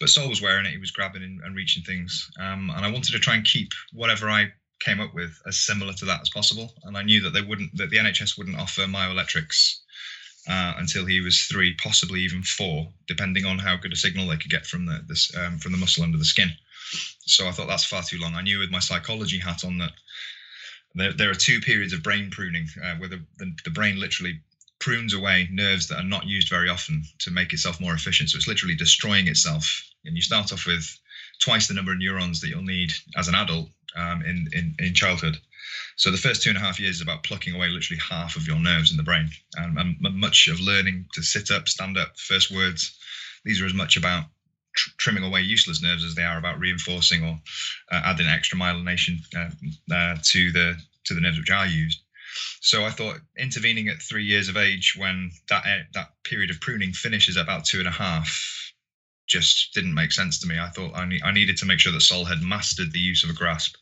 But 0.00 0.10
Sol 0.10 0.28
was 0.28 0.42
wearing 0.42 0.66
it; 0.66 0.72
he 0.72 0.78
was 0.78 0.90
grabbing 0.90 1.22
and, 1.22 1.40
and 1.42 1.56
reaching 1.56 1.82
things. 1.82 2.30
Um, 2.38 2.70
and 2.74 2.84
I 2.84 2.90
wanted 2.90 3.12
to 3.12 3.18
try 3.18 3.34
and 3.34 3.44
keep 3.44 3.72
whatever 3.92 4.28
I 4.28 4.52
came 4.80 5.00
up 5.00 5.14
with 5.14 5.40
as 5.46 5.56
similar 5.56 5.92
to 5.94 6.04
that 6.04 6.20
as 6.20 6.30
possible. 6.30 6.74
And 6.84 6.96
I 6.96 7.02
knew 7.02 7.22
that 7.22 7.32
they 7.32 7.40
wouldn't, 7.40 7.76
that 7.76 7.90
the 7.90 7.96
NHS 7.96 8.36
wouldn't 8.36 8.58
offer 8.58 8.82
myoelectrics 8.82 9.76
uh, 10.48 10.74
until 10.78 11.04
he 11.06 11.20
was 11.20 11.42
three, 11.42 11.74
possibly 11.74 12.20
even 12.20 12.42
four, 12.42 12.88
depending 13.06 13.44
on 13.44 13.58
how 13.58 13.76
good 13.76 13.92
a 13.92 13.96
signal 13.96 14.28
they 14.28 14.36
could 14.36 14.50
get 14.50 14.66
from 14.66 14.86
the 14.86 15.00
this, 15.06 15.34
um, 15.36 15.58
from 15.58 15.72
the 15.72 15.78
muscle 15.78 16.04
under 16.04 16.18
the 16.18 16.24
skin. 16.24 16.50
So 17.26 17.48
I 17.48 17.50
thought 17.50 17.66
that's 17.68 17.84
far 17.84 18.02
too 18.02 18.18
long. 18.18 18.34
I 18.34 18.42
knew 18.42 18.58
with 18.58 18.70
my 18.70 18.78
psychology 18.78 19.38
hat 19.38 19.64
on 19.64 19.78
that 19.78 19.92
there, 20.94 21.12
there 21.12 21.30
are 21.30 21.34
two 21.34 21.60
periods 21.60 21.92
of 21.92 22.02
brain 22.02 22.30
pruning 22.30 22.68
uh, 22.82 22.94
where 22.96 23.08
the, 23.08 23.20
the, 23.38 23.52
the 23.64 23.70
brain 23.70 24.00
literally 24.00 24.40
prunes 24.78 25.14
away 25.14 25.48
nerves 25.50 25.88
that 25.88 25.98
are 25.98 26.04
not 26.04 26.26
used 26.26 26.48
very 26.48 26.68
often 26.68 27.02
to 27.18 27.30
make 27.30 27.52
itself 27.52 27.80
more 27.80 27.94
efficient. 27.94 28.30
So 28.30 28.36
it's 28.36 28.48
literally 28.48 28.74
destroying 28.74 29.28
itself. 29.28 29.82
And 30.04 30.16
you 30.16 30.22
start 30.22 30.52
off 30.52 30.66
with 30.66 30.98
twice 31.38 31.68
the 31.68 31.74
number 31.74 31.92
of 31.92 31.98
neurons 31.98 32.40
that 32.40 32.48
you'll 32.48 32.62
need 32.62 32.92
as 33.16 33.28
an 33.28 33.34
adult 33.34 33.68
um, 33.96 34.22
in, 34.22 34.48
in, 34.52 34.74
in 34.78 34.94
childhood. 34.94 35.38
So 35.96 36.10
the 36.10 36.18
first 36.18 36.42
two 36.42 36.50
and 36.50 36.58
a 36.58 36.60
half 36.60 36.78
years 36.78 36.96
is 36.96 37.02
about 37.02 37.22
plucking 37.22 37.54
away 37.54 37.68
literally 37.68 38.00
half 38.00 38.36
of 38.36 38.46
your 38.46 38.58
nerves 38.58 38.90
in 38.90 38.96
the 38.96 39.02
brain, 39.02 39.30
and, 39.56 39.78
and 39.78 39.96
much 40.00 40.48
of 40.48 40.60
learning 40.60 41.06
to 41.14 41.22
sit 41.22 41.50
up, 41.50 41.68
stand 41.68 41.96
up, 41.96 42.18
first 42.18 42.50
words. 42.50 42.98
These 43.44 43.60
are 43.62 43.66
as 43.66 43.74
much 43.74 43.96
about 43.96 44.24
tr- 44.76 44.90
trimming 44.98 45.24
away 45.24 45.40
useless 45.40 45.82
nerves 45.82 46.04
as 46.04 46.14
they 46.14 46.22
are 46.22 46.38
about 46.38 46.58
reinforcing 46.58 47.24
or 47.24 47.40
uh, 47.90 48.02
adding 48.04 48.26
extra 48.26 48.58
myelination 48.58 49.18
uh, 49.34 49.94
uh, 49.94 50.16
to 50.22 50.52
the 50.52 50.76
to 51.04 51.14
the 51.14 51.20
nerves 51.20 51.38
which 51.38 51.50
are 51.50 51.66
used. 51.66 52.00
So 52.60 52.84
I 52.84 52.90
thought 52.90 53.20
intervening 53.38 53.88
at 53.88 54.02
three 54.02 54.24
years 54.24 54.48
of 54.48 54.56
age, 54.56 54.94
when 54.98 55.30
that 55.48 55.64
uh, 55.64 55.84
that 55.94 56.10
period 56.24 56.50
of 56.50 56.60
pruning 56.60 56.92
finishes 56.92 57.36
about 57.36 57.64
two 57.64 57.78
and 57.78 57.88
a 57.88 57.92
half, 57.92 58.65
just 59.26 59.74
didn't 59.74 59.94
make 59.94 60.12
sense 60.12 60.38
to 60.40 60.46
me. 60.46 60.58
I 60.58 60.68
thought 60.68 60.94
I, 60.94 61.04
ne- 61.04 61.22
I 61.24 61.32
needed 61.32 61.56
to 61.58 61.66
make 61.66 61.80
sure 61.80 61.92
that 61.92 62.00
Sol 62.00 62.24
had 62.24 62.42
mastered 62.42 62.92
the 62.92 62.98
use 62.98 63.24
of 63.24 63.30
a 63.30 63.34
grasp 63.34 63.76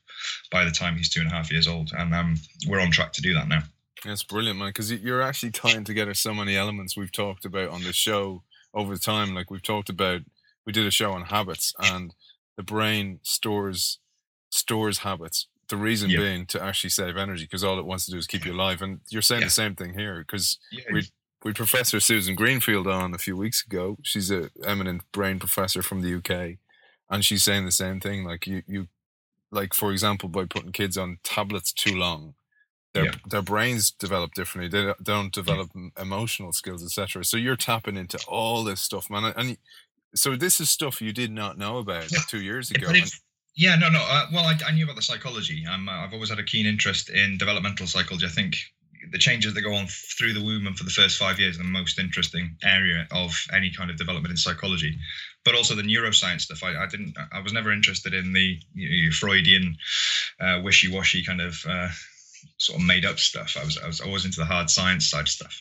by 0.51 0.65
the 0.65 0.71
time 0.71 0.97
he's 0.97 1.11
two 1.11 1.21
and 1.21 1.31
a 1.31 1.35
half 1.35 1.53
years 1.53 1.69
old. 1.69 1.91
And 1.97 2.15
um, 2.15 2.37
we're 2.67 2.81
on 2.81 2.91
track 2.91 3.13
to 3.13 3.23
do 3.23 3.35
that 3.35 3.49
now. 3.49 3.63
That's 4.05 4.23
brilliant, 4.23 4.59
man, 4.59 4.69
because 4.69 4.93
you're 4.93 5.23
actually 5.23 5.53
tying 5.53 5.85
together 5.85 6.15
so 6.15 6.35
many 6.35 6.57
elements 6.57 6.97
we've 6.97 7.13
talked 7.13 7.45
about 7.45 7.71
on 7.71 7.83
the 7.85 7.93
show 7.93 8.43
over 8.75 8.97
time. 8.97 9.35
Like 9.35 9.51
we've 9.51 9.63
talked 9.63 9.89
about, 9.89 10.21
we 10.67 10.73
did 10.73 10.87
a 10.87 10.91
show 10.91 11.13
on 11.13 11.23
habits, 11.23 11.75
and 11.79 12.15
the 12.57 12.63
brain 12.63 13.21
stores 13.23 13.99
stores 14.51 14.99
habits. 14.99 15.47
The 15.69 15.77
reason 15.79 16.11
being 16.11 16.45
to 16.47 16.63
actually 16.63 16.91
save 16.91 17.17
energy, 17.17 17.45
because 17.45 17.65
all 17.65 17.79
it 17.79 17.87
wants 17.87 18.05
to 18.05 18.11
do 18.11 18.19
is 18.19 18.27
keep 18.27 18.45
you 18.45 18.53
alive. 18.53 18.83
And 18.83 19.01
you're 19.09 19.23
saying 19.23 19.41
yeah. 19.41 19.47
the 19.47 19.53
same 19.53 19.75
thing 19.75 19.95
here, 19.95 20.19
because 20.19 20.59
yeah. 20.71 20.85
we 20.93 21.09
we 21.45 21.53
Professor 21.53 22.01
Susan 22.01 22.35
Greenfield 22.35 22.87
on 22.87 23.15
a 23.15 23.19
few 23.19 23.37
weeks 23.37 23.65
ago. 23.65 23.99
She's 24.03 24.31
a 24.31 24.51
eminent 24.65 25.03
brain 25.13 25.39
professor 25.39 25.83
from 25.83 26.01
the 26.01 26.15
UK, 26.15 26.57
and 27.11 27.25
she's 27.25 27.43
saying 27.43 27.67
the 27.67 27.73
same 27.73 28.01
thing. 28.01 28.25
Like 28.25 28.47
you 28.47 28.63
you 28.67 28.89
like 29.51 29.75
for 29.75 29.93
example, 29.93 30.29
by 30.29 30.47
putting 30.47 30.73
kids 30.73 30.97
on 30.97 31.19
tablets 31.23 31.73
too 31.73 31.95
long, 31.95 32.35
their 32.95 33.07
yeah. 33.07 33.13
their 33.29 33.43
brains 33.43 33.91
develop 33.91 34.33
differently. 34.35 34.69
They 34.69 34.95
don't 35.03 35.33
develop 35.33 35.71
emotional 36.01 36.53
skills, 36.53 36.83
etc. 36.83 37.25
So 37.25 37.37
you're 37.37 37.57
tapping 37.57 37.97
into 37.97 38.19
all 38.27 38.65
this 38.65 38.81
stuff, 38.81 39.11
man. 39.11 39.33
And 39.37 39.59
so 40.15 40.37
this 40.37 40.61
is 40.61 40.71
stuff 40.71 41.03
you 41.03 41.13
did 41.13 41.31
not 41.31 41.59
know 41.59 41.79
about 41.79 42.11
yeah. 42.11 42.21
two 42.29 42.41
years 42.41 42.71
ago. 42.71 42.91
yeah, 43.55 43.77
no, 43.77 43.91
no. 43.91 44.01
Uh, 44.09 44.27
well, 44.33 44.45
I, 44.45 44.57
I, 44.67 44.73
knew 44.73 44.85
about 44.85 44.97
the 44.97 45.03
psychology. 45.03 45.65
Um, 45.71 45.89
I've 45.89 46.13
always 46.13 46.31
had 46.31 46.39
a 46.39 46.45
keen 46.45 46.67
interest 46.67 47.11
in 47.11 47.37
developmental 47.37 47.87
psychology. 47.87 48.27
I 48.27 48.31
think 48.31 48.57
the 49.13 49.19
changes 49.19 49.55
that 49.55 49.63
go 49.63 49.75
on 49.75 49.87
through 49.87 50.33
the 50.33 50.43
womb 50.43 50.67
and 50.67 50.77
for 50.77 50.85
the 50.85 50.91
first 50.91 51.19
five 51.19 51.39
years 51.39 51.57
are 51.57 51.63
the 51.63 51.69
most 51.69 51.99
interesting 51.99 52.57
area 52.65 53.07
of 53.11 53.33
any 53.53 53.71
kind 53.71 53.91
of 53.91 53.97
development 53.97 54.31
in 54.31 54.37
psychology. 54.37 54.97
But 55.45 55.55
also 55.55 55.75
the 55.75 55.83
neuroscience 55.83 56.43
stuff. 56.43 56.63
I, 56.63 56.77
I 56.77 56.87
didn't 56.87 57.17
i 57.33 57.41
was 57.41 57.53
never 57.53 57.73
interested 57.73 58.15
in 58.15 58.33
the 58.33 58.59
you 58.75 59.07
know, 59.07 59.13
freudian 59.13 59.77
uh, 60.41 60.61
wishy-washy 60.63 61.25
kind 61.25 61.41
of 61.41 61.55
uh, 61.69 61.89
sort 62.59 62.81
of 62.81 62.87
made 62.87 63.05
up 63.05 63.19
stuff. 63.19 63.57
I 63.61 63.65
was 63.65 63.79
i 63.79 63.87
was 63.87 64.01
always 64.01 64.25
into 64.25 64.41
the 64.41 64.47
hard 64.47 64.71
science 64.71 65.11
side 65.11 65.29
stuff 65.29 65.61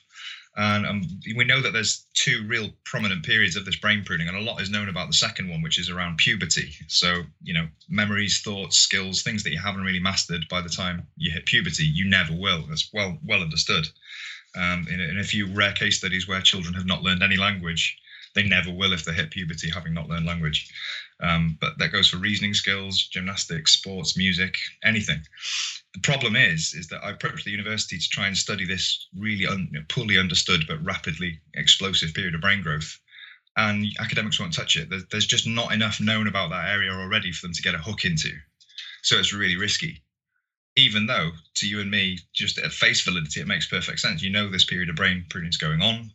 and 0.56 0.86
um, 0.86 1.02
we 1.36 1.46
know 1.46 1.62
that 1.62 1.74
there's 1.74 2.06
two 2.14 2.46
real 2.48 2.70
prominent 2.86 3.26
periods 3.26 3.56
of 3.56 3.66
this 3.66 3.76
brain 3.76 4.04
pruning, 4.06 4.28
and 4.28 4.38
a 4.38 4.42
lot 4.42 4.62
is 4.62 4.70
known 4.70 4.88
about 4.88 5.08
the 5.08 5.14
second 5.14 5.50
one, 5.50 5.64
which 5.64 5.80
is 5.80 5.90
around 5.90 6.18
puberty. 6.18 6.72
So, 6.88 7.24
you 7.42 7.54
know, 7.54 7.68
memories, 7.90 8.42
thoughts, 8.42 8.78
skills, 8.78 9.24
things 9.24 9.44
that 9.44 9.52
you 9.52 9.60
haven't 9.60 9.84
really 9.84 10.00
mastered 10.00 10.46
by 10.50 10.62
the 10.62 10.70
time 10.70 11.08
you 11.18 11.32
hit 11.32 11.48
puberty, 11.48 11.86
you 11.86 12.08
never 12.08 12.34
will. 12.34 12.66
That's 12.68 12.90
well 12.94 13.18
well 13.26 13.42
understood. 13.42 13.88
Um, 14.56 14.86
in, 14.92 15.00
in 15.00 15.20
a 15.20 15.24
few 15.24 15.48
rare 15.48 15.74
case 15.74 15.98
studies 15.98 16.28
where 16.28 16.40
children 16.42 16.76
have 16.76 16.86
not 16.86 17.02
learned 17.02 17.24
any 17.24 17.38
language, 17.38 17.98
they 18.36 18.44
never 18.44 18.72
will 18.72 18.94
if 18.94 19.06
they 19.06 19.14
hit 19.14 19.32
puberty 19.32 19.72
having 19.72 19.94
not 19.94 20.08
learned 20.08 20.28
language. 20.28 20.72
Um, 21.22 21.58
but 21.62 21.78
that 21.78 21.92
goes 21.92 22.10
for 22.10 22.18
reasoning 22.18 22.54
skills, 22.54 23.08
gymnastics, 23.08 23.74
sports, 23.74 24.18
music, 24.18 24.56
anything. 24.84 25.22
The 25.94 26.02
problem 26.02 26.36
is, 26.36 26.74
is 26.74 26.88
that 26.88 27.04
I 27.04 27.12
approached 27.12 27.46
the 27.46 27.52
university 27.52 27.98
to 27.98 28.10
try 28.10 28.28
and 28.28 28.38
study 28.38 28.66
this 28.66 29.08
really 29.16 29.46
un, 29.46 29.72
poorly 29.90 30.18
understood 30.18 30.66
but 30.68 30.84
rapidly 30.84 31.40
explosive 31.54 32.14
period 32.14 32.36
of 32.36 32.42
brain 32.42 32.62
growth, 32.62 33.00
and 33.56 33.86
academics 34.00 34.40
won't 34.40 34.54
touch 34.54 34.76
it. 34.76 34.90
There's, 34.90 35.06
there's 35.12 35.28
just 35.28 35.48
not 35.48 35.72
enough 35.72 36.02
known 36.02 36.28
about 36.28 36.50
that 36.50 36.70
area 36.70 36.92
already 36.92 37.32
for 37.32 37.46
them 37.46 37.54
to 37.54 37.62
get 37.62 37.76
a 37.76 37.80
hook 37.80 38.06
into, 38.06 38.32
so 39.02 39.18
it's 39.18 39.34
really 39.34 39.56
risky. 39.56 40.02
Even 40.76 41.06
though, 41.06 41.30
to 41.56 41.68
you 41.68 41.80
and 41.80 41.92
me, 41.92 42.18
just 42.34 42.58
at 42.58 42.72
face 42.72 43.02
validity, 43.02 43.40
it 43.40 43.48
makes 43.48 43.68
perfect 43.68 44.00
sense. 44.00 44.24
You 44.24 44.32
know 44.32 44.50
this 44.50 44.66
period 44.66 44.90
of 44.90 44.96
brain 44.96 45.24
pruning 45.30 45.50
is 45.50 45.58
going 45.58 45.82
on 45.82 46.12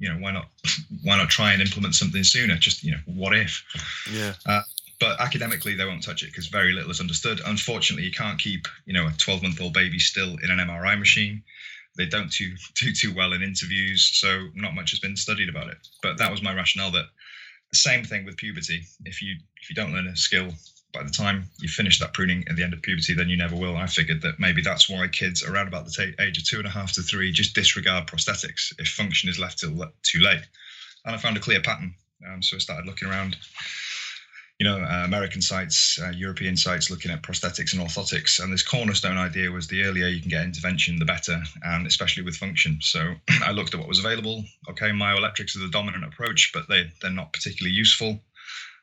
you 0.00 0.08
know 0.08 0.18
why 0.18 0.32
not 0.32 0.48
why 1.04 1.16
not 1.16 1.28
try 1.28 1.52
and 1.52 1.62
implement 1.62 1.94
something 1.94 2.24
sooner 2.24 2.56
just 2.56 2.82
you 2.82 2.90
know 2.90 2.98
what 3.06 3.36
if 3.36 3.62
yeah 4.12 4.32
uh, 4.46 4.62
but 5.00 5.18
academically 5.18 5.74
they 5.74 5.86
won't 5.86 6.02
touch 6.02 6.22
it 6.22 6.26
because 6.26 6.46
very 6.46 6.72
little 6.72 6.90
is 6.90 7.00
understood. 7.00 7.40
Unfortunately, 7.46 8.04
you 8.04 8.12
can't 8.12 8.38
keep 8.38 8.68
you 8.84 8.92
know 8.92 9.06
a 9.08 9.12
12 9.12 9.42
month 9.42 9.60
old 9.60 9.72
baby 9.72 9.98
still 9.98 10.36
in 10.42 10.50
an 10.50 10.58
MRI 10.58 10.96
machine. 10.98 11.42
They 11.96 12.06
don't 12.06 12.30
do, 12.30 12.52
do 12.76 12.92
too 12.92 13.12
well 13.14 13.32
in 13.32 13.42
interviews, 13.42 14.08
so 14.12 14.48
not 14.54 14.74
much 14.74 14.90
has 14.90 15.00
been 15.00 15.16
studied 15.16 15.48
about 15.48 15.68
it. 15.68 15.78
But 16.02 16.18
that 16.18 16.30
was 16.30 16.42
my 16.42 16.54
rationale 16.54 16.92
that 16.92 17.06
the 17.72 17.78
same 17.78 18.04
thing 18.04 18.24
with 18.24 18.36
puberty. 18.36 18.82
If 19.06 19.22
you 19.22 19.36
if 19.62 19.70
you 19.70 19.74
don't 19.74 19.92
learn 19.92 20.06
a 20.06 20.16
skill 20.16 20.52
by 20.92 21.02
the 21.02 21.10
time 21.10 21.44
you 21.58 21.68
finish 21.68 21.98
that 21.98 22.14
pruning 22.14 22.44
at 22.48 22.56
the 22.56 22.62
end 22.62 22.72
of 22.72 22.82
puberty, 22.82 23.14
then 23.14 23.28
you 23.28 23.36
never 23.36 23.56
will. 23.56 23.76
I 23.76 23.86
figured 23.86 24.22
that 24.22 24.40
maybe 24.40 24.62
that's 24.62 24.88
why 24.88 25.06
kids 25.08 25.42
around 25.42 25.68
about 25.68 25.84
the 25.84 25.90
t- 25.90 26.22
age 26.22 26.38
of 26.38 26.44
two 26.44 26.58
and 26.58 26.66
a 26.66 26.70
half 26.70 26.92
to 26.92 27.02
three 27.02 27.32
just 27.32 27.54
disregard 27.54 28.06
prosthetics 28.06 28.72
if 28.78 28.88
function 28.88 29.28
is 29.28 29.38
left 29.38 29.60
till 29.60 29.92
too 30.02 30.20
late. 30.20 30.42
And 31.04 31.14
I 31.14 31.18
found 31.18 31.36
a 31.36 31.40
clear 31.40 31.60
pattern. 31.60 31.94
Um, 32.28 32.42
so 32.42 32.56
I 32.56 32.58
started 32.58 32.86
looking 32.86 33.08
around, 33.08 33.36
you 34.58 34.66
know, 34.66 34.78
uh, 34.78 35.04
American 35.04 35.40
sites, 35.40 35.98
uh, 35.98 36.10
European 36.10 36.56
sites 36.56 36.90
looking 36.90 37.10
at 37.10 37.22
prosthetics 37.22 37.72
and 37.72 37.80
orthotics. 37.80 38.42
And 38.42 38.52
this 38.52 38.62
cornerstone 38.62 39.16
idea 39.16 39.50
was 39.50 39.68
the 39.68 39.84
earlier 39.84 40.08
you 40.08 40.20
can 40.20 40.28
get 40.28 40.44
intervention, 40.44 40.98
the 40.98 41.06
better, 41.06 41.42
and 41.62 41.86
especially 41.86 42.24
with 42.24 42.36
function. 42.36 42.78
So 42.82 43.14
I 43.42 43.52
looked 43.52 43.74
at 43.74 43.80
what 43.80 43.88
was 43.88 44.00
available. 44.00 44.44
Okay, 44.68 44.90
myoelectrics 44.90 45.56
are 45.56 45.60
the 45.60 45.70
dominant 45.70 46.04
approach, 46.04 46.50
but 46.52 46.68
they, 46.68 46.92
they're 47.00 47.10
not 47.10 47.32
particularly 47.32 47.74
useful 47.74 48.20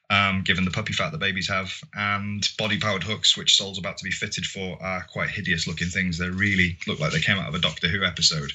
um, 0.10 0.42
given 0.44 0.66
the 0.66 0.72
puppy 0.72 0.94
fat 0.94 1.12
that 1.12 1.20
babies 1.20 1.50
have, 1.50 1.74
and 1.94 2.48
body 2.58 2.80
powered 2.80 3.04
hooks, 3.04 3.36
which 3.36 3.56
Sol's 3.56 3.78
about 3.78 3.98
to 3.98 4.04
be 4.04 4.12
fitted 4.12 4.46
for, 4.46 4.82
are 4.82 5.06
quite 5.12 5.30
hideous 5.30 5.68
looking 5.68 5.90
things. 5.90 6.18
They 6.18 6.30
really 6.30 6.78
look 6.88 7.00
like 7.00 7.12
they 7.12 7.20
came 7.20 7.38
out 7.38 7.50
of 7.50 7.56
a 7.56 7.60
Doctor 7.60 7.88
Who 7.88 8.04
episode. 8.04 8.52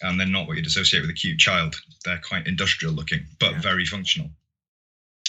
And 0.00 0.18
they're 0.18 0.28
not 0.28 0.46
what 0.46 0.56
you'd 0.56 0.66
associate 0.66 1.00
with 1.00 1.10
a 1.10 1.14
cute 1.14 1.40
child. 1.40 1.74
They're 2.04 2.20
quite 2.22 2.46
industrial 2.46 2.94
looking, 2.94 3.26
but 3.40 3.52
yeah. 3.52 3.60
very 3.60 3.84
functional. 3.84 4.30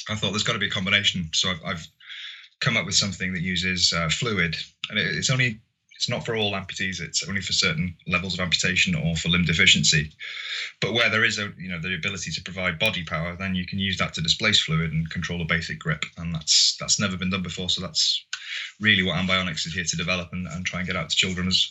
I 0.07 0.15
thought 0.15 0.29
there's 0.29 0.43
got 0.43 0.53
to 0.53 0.59
be 0.59 0.67
a 0.67 0.71
combination. 0.71 1.29
So 1.33 1.49
I've, 1.49 1.61
I've 1.65 1.87
come 2.61 2.77
up 2.77 2.85
with 2.85 2.93
something 2.95 3.33
that 3.33 3.41
uses 3.41 3.91
uh, 3.93 4.09
fluid, 4.09 4.55
and 4.89 4.99
it, 4.99 5.15
it's 5.15 5.31
only 5.31 5.59
it's 5.99 6.07
not 6.07 6.25
for 6.25 6.33
all 6.33 6.53
amputees. 6.53 7.01
It's 7.01 7.27
only 7.27 7.41
for 7.41 7.51
certain 7.51 7.93
levels 8.07 8.33
of 8.33 8.39
amputation 8.39 8.95
or 8.95 9.17
for 9.17 9.27
limb 9.27 9.43
deficiency. 9.43 10.09
But 10.79 10.93
where 10.93 11.09
there 11.09 11.25
is 11.25 11.37
a 11.39 11.51
you 11.57 11.69
know 11.69 11.77
the 11.77 11.93
ability 11.93 12.31
to 12.31 12.41
provide 12.41 12.79
body 12.79 13.03
power, 13.03 13.35
then 13.35 13.53
you 13.53 13.65
can 13.65 13.79
use 13.79 13.97
that 13.97 14.13
to 14.13 14.21
displace 14.21 14.61
fluid 14.61 14.93
and 14.93 15.09
control 15.09 15.41
a 15.41 15.45
basic 15.45 15.77
grip. 15.77 16.05
And 16.15 16.33
that's 16.33 16.77
that's 16.79 17.01
never 17.01 17.17
been 17.17 17.31
done 17.31 17.43
before. 17.43 17.69
So 17.69 17.81
that's 17.81 18.25
really 18.79 19.03
what 19.03 19.17
Ambionics 19.17 19.67
is 19.67 19.73
here 19.73 19.83
to 19.83 19.97
develop 19.97 20.29
and, 20.31 20.47
and 20.47 20.65
try 20.65 20.79
and 20.79 20.87
get 20.87 20.95
out 20.95 21.09
to 21.09 21.15
children 21.17 21.47
as 21.47 21.65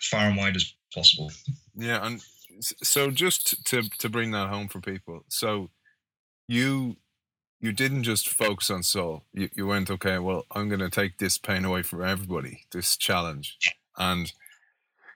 far 0.00 0.26
and 0.26 0.36
wide 0.36 0.56
as 0.56 0.74
possible. 0.92 1.30
Yeah, 1.76 2.04
and 2.04 2.20
so 2.60 3.12
just 3.12 3.64
to 3.66 3.82
to 3.98 4.08
bring 4.08 4.32
that 4.32 4.48
home 4.48 4.66
for 4.66 4.80
people, 4.80 5.24
so 5.28 5.70
you 6.48 6.96
you 7.62 7.72
didn't 7.72 8.02
just 8.02 8.28
focus 8.28 8.70
on 8.70 8.82
Sol. 8.82 9.24
You, 9.32 9.48
you 9.54 9.66
went, 9.68 9.88
okay, 9.88 10.18
well, 10.18 10.44
I'm 10.50 10.68
going 10.68 10.80
to 10.80 10.90
take 10.90 11.18
this 11.18 11.38
pain 11.38 11.64
away 11.64 11.82
from 11.82 12.02
everybody, 12.02 12.64
this 12.72 12.96
challenge. 12.96 13.56
And 13.96 14.32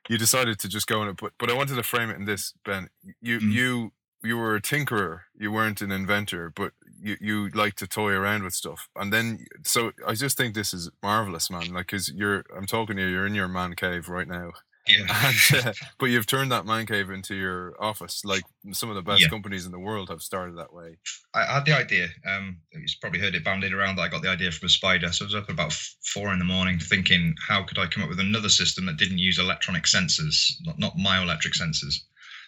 you 0.09 0.17
decided 0.17 0.61
to 0.61 0.69
just 0.69 0.87
go 0.87 1.03
in 1.03 1.09
it. 1.09 1.17
But, 1.21 1.33
but 1.41 1.50
I 1.50 1.55
wanted 1.55 1.75
to 1.75 1.83
frame 1.83 2.09
it 2.09 2.17
in 2.17 2.25
this, 2.25 2.55
Ben. 2.65 2.88
You, 3.21 3.41
mm. 3.41 3.53
you, 3.53 3.93
you 4.23 4.38
were 4.38 4.55
a 4.55 4.62
tinkerer. 4.62 5.23
You 5.37 5.50
weren't 5.50 5.83
an 5.83 5.91
inventor, 5.91 6.53
but 6.55 6.73
you, 6.97 7.17
you 7.21 7.49
like 7.50 7.75
to 7.76 7.88
toy 7.88 8.12
around 8.12 8.45
with 8.45 8.55
stuff. 8.55 8.88
And 8.95 9.12
then, 9.12 9.45
so 9.65 9.91
I 10.07 10.15
just 10.15 10.37
think 10.37 10.55
this 10.55 10.73
is 10.73 10.88
marvelous, 11.03 11.50
man. 11.50 11.75
Like, 11.75 11.88
cause 11.88 12.12
you're, 12.15 12.45
I'm 12.57 12.67
talking 12.67 12.95
to 12.97 13.03
you, 13.03 13.09
you're 13.09 13.26
in 13.26 13.35
your 13.35 13.49
man 13.49 13.75
cave 13.75 14.09
right 14.09 14.29
now. 14.29 14.53
Yeah. 14.88 15.07
And, 15.52 15.66
uh, 15.66 15.73
but 15.99 16.07
you've 16.07 16.26
turned 16.26 16.52
that 16.52 16.66
man 16.66 16.87
cave 16.87 17.11
into 17.11 17.35
your 17.35 17.75
office. 17.81 18.25
Like 18.25 18.45
some 18.73 18.88
of 18.88 18.97
the 18.97 19.02
best 19.02 19.23
yeah. 19.23 19.28
companies 19.28 19.66
in 19.66 19.73
the 19.73 19.78
world 19.78 20.09
have 20.09 20.23
started 20.23 20.57
that 20.59 20.73
way. 20.73 20.97
I 21.35 21.55
had 21.55 21.64
the 21.64 21.76
idea. 21.76 22.09
Um, 22.26 22.59
you've 22.73 22.90
probably 23.00 23.21
heard 23.21 23.35
it 23.35 23.45
bandied 23.45 23.73
around 23.73 23.97
that 23.97 24.02
I 24.02 24.09
got 24.09 24.23
the 24.23 24.31
idea 24.31 24.50
from 24.50 24.66
a 24.66 24.71
spider. 24.71 25.12
So 25.12 25.25
I 25.25 25.26
was 25.26 25.35
up 25.35 25.49
about 25.49 25.73
four 25.73 26.33
in 26.33 26.38
the 26.38 26.45
morning 26.45 26.78
thinking, 26.78 27.35
how 27.49 27.64
could 27.64 27.78
I 27.78 27.87
come 27.87 28.02
up 28.02 28.09
with 28.09 28.21
another 28.21 28.49
system 28.49 28.87
that 28.87 28.97
didn't 28.97 29.19
use 29.19 29.38
electronic 29.38 29.85
sensors, 29.85 30.52
not, 30.64 30.78
not 30.78 30.97
myoelectric 30.97 31.59
sensors? 31.61 32.00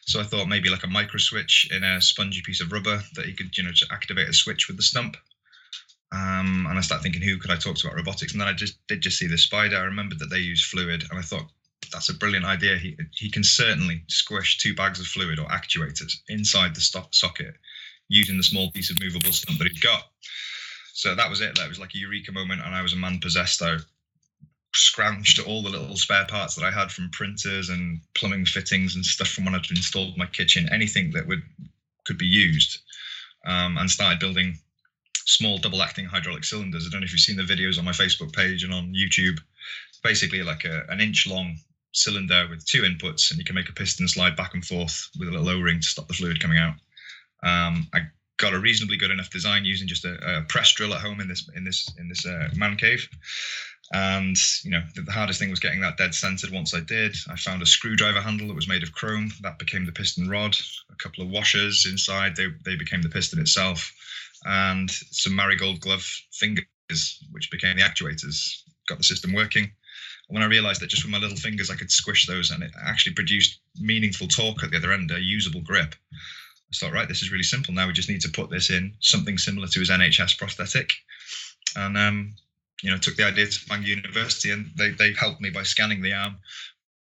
So 0.06 0.20
I 0.20 0.24
thought 0.24 0.48
maybe 0.48 0.70
like 0.70 0.84
a 0.84 0.88
micro 0.88 1.18
switch 1.18 1.68
in 1.70 1.84
a 1.84 2.00
spongy 2.00 2.40
piece 2.42 2.62
of 2.62 2.72
rubber 2.72 3.02
that 3.14 3.26
you 3.26 3.34
could, 3.34 3.56
you 3.56 3.64
know, 3.64 3.72
just 3.72 3.92
activate 3.92 4.28
a 4.28 4.32
switch 4.32 4.68
with 4.68 4.76
the 4.76 4.82
stump. 4.82 5.16
Um, 6.10 6.66
and 6.68 6.78
I 6.78 6.80
started 6.80 7.02
thinking, 7.02 7.20
who 7.20 7.38
could 7.38 7.50
I 7.50 7.56
talk 7.56 7.76
to 7.76 7.86
about 7.86 7.96
robotics? 7.96 8.32
And 8.32 8.40
then 8.40 8.48
I 8.48 8.54
just 8.54 8.78
did 8.86 9.02
just 9.02 9.18
see 9.18 9.26
the 9.26 9.36
spider. 9.36 9.76
I 9.76 9.82
remembered 9.82 10.18
that 10.20 10.30
they 10.30 10.38
use 10.38 10.64
fluid, 10.64 11.04
and 11.10 11.18
I 11.18 11.22
thought, 11.22 11.50
that's 11.92 12.08
a 12.08 12.14
brilliant 12.14 12.44
idea. 12.44 12.76
He 12.76 12.96
he 13.12 13.30
can 13.30 13.44
certainly 13.44 14.02
squish 14.08 14.58
two 14.58 14.74
bags 14.74 15.00
of 15.00 15.06
fluid 15.06 15.38
or 15.38 15.46
actuators 15.48 16.14
inside 16.28 16.74
the 16.74 16.80
stop 16.80 17.14
socket 17.14 17.54
using 18.08 18.36
the 18.36 18.42
small 18.42 18.70
piece 18.70 18.90
of 18.90 19.00
movable 19.00 19.32
stump 19.32 19.58
that 19.58 19.68
he'd 19.68 19.80
got. 19.80 20.04
So 20.94 21.14
that 21.14 21.30
was 21.30 21.40
it. 21.40 21.56
That 21.56 21.68
was 21.68 21.78
like 21.78 21.94
a 21.94 21.98
eureka 21.98 22.32
moment, 22.32 22.62
and 22.64 22.74
I 22.74 22.82
was 22.82 22.92
a 22.92 22.96
man 22.96 23.20
possessed. 23.20 23.62
I 23.62 23.78
scrounged 24.74 25.46
all 25.46 25.62
the 25.62 25.70
little 25.70 25.96
spare 25.96 26.26
parts 26.26 26.54
that 26.54 26.64
I 26.64 26.70
had 26.70 26.90
from 26.90 27.10
printers 27.10 27.68
and 27.68 28.00
plumbing 28.14 28.46
fittings 28.46 28.94
and 28.94 29.04
stuff 29.04 29.28
from 29.28 29.44
when 29.44 29.54
I'd 29.54 29.70
installed 29.70 30.16
my 30.16 30.26
kitchen, 30.26 30.68
anything 30.72 31.12
that 31.12 31.26
would 31.26 31.42
could 32.04 32.18
be 32.18 32.26
used, 32.26 32.78
um, 33.46 33.76
and 33.78 33.90
started 33.90 34.18
building 34.18 34.58
small 35.26 35.58
double 35.58 35.82
acting 35.82 36.06
hydraulic 36.06 36.44
cylinders. 36.44 36.86
I 36.86 36.90
don't 36.90 37.00
know 37.00 37.04
if 37.04 37.12
you've 37.12 37.20
seen 37.20 37.36
the 37.36 37.42
videos 37.42 37.78
on 37.78 37.84
my 37.84 37.92
Facebook 37.92 38.32
page 38.32 38.64
and 38.64 38.72
on 38.72 38.94
YouTube. 38.94 39.38
Basically, 40.02 40.42
like 40.42 40.64
a, 40.64 40.84
an 40.88 41.00
inch 41.00 41.26
long 41.26 41.58
cylinder 41.92 42.46
with 42.48 42.66
two 42.66 42.82
inputs, 42.82 43.30
and 43.30 43.38
you 43.38 43.44
can 43.44 43.54
make 43.54 43.68
a 43.68 43.72
piston 43.72 44.08
slide 44.08 44.36
back 44.36 44.54
and 44.54 44.64
forth 44.64 45.08
with 45.18 45.28
a 45.28 45.32
little 45.32 45.48
O-ring 45.48 45.80
to 45.80 45.86
stop 45.86 46.08
the 46.08 46.14
fluid 46.14 46.40
coming 46.40 46.58
out. 46.58 46.74
Um, 47.42 47.88
I 47.94 48.00
got 48.38 48.54
a 48.54 48.58
reasonably 48.58 48.96
good 48.96 49.10
enough 49.10 49.30
design 49.30 49.64
using 49.64 49.88
just 49.88 50.04
a, 50.04 50.38
a 50.38 50.42
press 50.42 50.72
drill 50.72 50.94
at 50.94 51.00
home 51.00 51.20
in 51.20 51.28
this 51.28 51.48
in 51.54 51.64
this 51.64 51.92
in 51.98 52.08
this 52.08 52.24
uh, 52.26 52.48
man 52.56 52.76
cave. 52.76 53.08
And 53.92 54.36
you 54.64 54.70
know, 54.70 54.82
the, 54.94 55.02
the, 55.02 55.12
hardest 55.12 55.40
thing 55.40 55.48
was 55.48 55.60
getting 55.60 55.80
that 55.80 55.96
dead 55.96 56.14
centered. 56.14 56.50
Once 56.50 56.74
I 56.74 56.80
did, 56.80 57.16
I 57.30 57.36
found 57.36 57.62
a 57.62 57.66
screwdriver 57.66 58.20
handle 58.20 58.48
that 58.48 58.54
was 58.54 58.68
made 58.68 58.82
of 58.82 58.92
chrome. 58.92 59.30
That 59.40 59.58
became 59.58 59.86
the 59.86 59.92
piston 59.92 60.28
rod. 60.28 60.56
A 60.90 60.96
couple 60.96 61.24
of 61.24 61.30
washers 61.30 61.86
inside, 61.86 62.36
they 62.36 62.48
they 62.64 62.76
became 62.76 63.02
the 63.02 63.08
piston 63.08 63.40
itself, 63.40 63.92
and 64.44 64.90
some 64.90 65.34
marigold 65.34 65.80
glove 65.80 66.04
fingers, 66.32 66.66
which 67.30 67.50
became 67.50 67.76
the 67.76 67.82
actuators. 67.82 68.62
Got 68.88 68.98
the 68.98 69.04
system 69.04 69.32
working 69.32 69.70
when 70.28 70.42
I 70.42 70.46
realized 70.46 70.80
that 70.80 70.90
just 70.90 71.04
with 71.04 71.12
my 71.12 71.18
little 71.18 71.36
fingers 71.36 71.70
I 71.70 71.74
could 71.74 71.90
squish 71.90 72.26
those 72.26 72.50
and 72.50 72.62
it 72.62 72.70
actually 72.84 73.14
produced 73.14 73.60
meaningful 73.80 74.28
torque 74.28 74.62
at 74.62 74.70
the 74.70 74.76
other 74.76 74.92
end, 74.92 75.10
a 75.10 75.20
usable 75.20 75.62
grip. 75.62 75.94
I 76.12 76.76
thought, 76.76 76.92
right, 76.92 77.08
this 77.08 77.22
is 77.22 77.32
really 77.32 77.44
simple. 77.44 77.72
Now 77.72 77.86
we 77.86 77.94
just 77.94 78.10
need 78.10 78.20
to 78.20 78.28
put 78.28 78.50
this 78.50 78.70
in 78.70 78.94
something 79.00 79.38
similar 79.38 79.68
to 79.68 79.80
his 79.80 79.90
NHS 79.90 80.38
prosthetic. 80.38 80.92
And 81.76 81.96
um, 81.96 82.34
you 82.82 82.90
know, 82.90 82.98
took 82.98 83.16
the 83.16 83.26
idea 83.26 83.46
to 83.46 83.66
Bangor 83.68 83.88
University 83.88 84.50
and 84.50 84.70
they 84.76 84.90
they 84.90 85.12
helped 85.14 85.40
me 85.40 85.50
by 85.50 85.62
scanning 85.62 86.02
the 86.02 86.12
arm, 86.12 86.36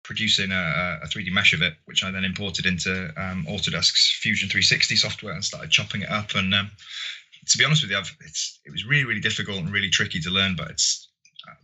producing 0.02 0.50
a, 0.50 0.98
a 1.02 1.06
3D 1.06 1.32
mesh 1.32 1.52
of 1.52 1.62
it, 1.62 1.74
which 1.84 2.02
I 2.02 2.10
then 2.10 2.24
imported 2.24 2.66
into 2.66 3.12
um, 3.16 3.46
Autodesk's 3.48 4.18
Fusion 4.20 4.48
360 4.48 4.96
software 4.96 5.32
and 5.32 5.44
started 5.44 5.70
chopping 5.70 6.02
it 6.02 6.10
up. 6.10 6.34
And 6.34 6.52
um, 6.54 6.70
to 7.48 7.58
be 7.58 7.64
honest 7.64 7.82
with 7.82 7.92
you, 7.92 7.98
I've, 7.98 8.14
it's 8.20 8.60
it 8.64 8.72
was 8.72 8.84
really 8.84 9.04
really 9.04 9.20
difficult 9.20 9.58
and 9.58 9.72
really 9.72 9.90
tricky 9.90 10.18
to 10.20 10.30
learn, 10.30 10.56
but 10.56 10.70
it's 10.70 11.08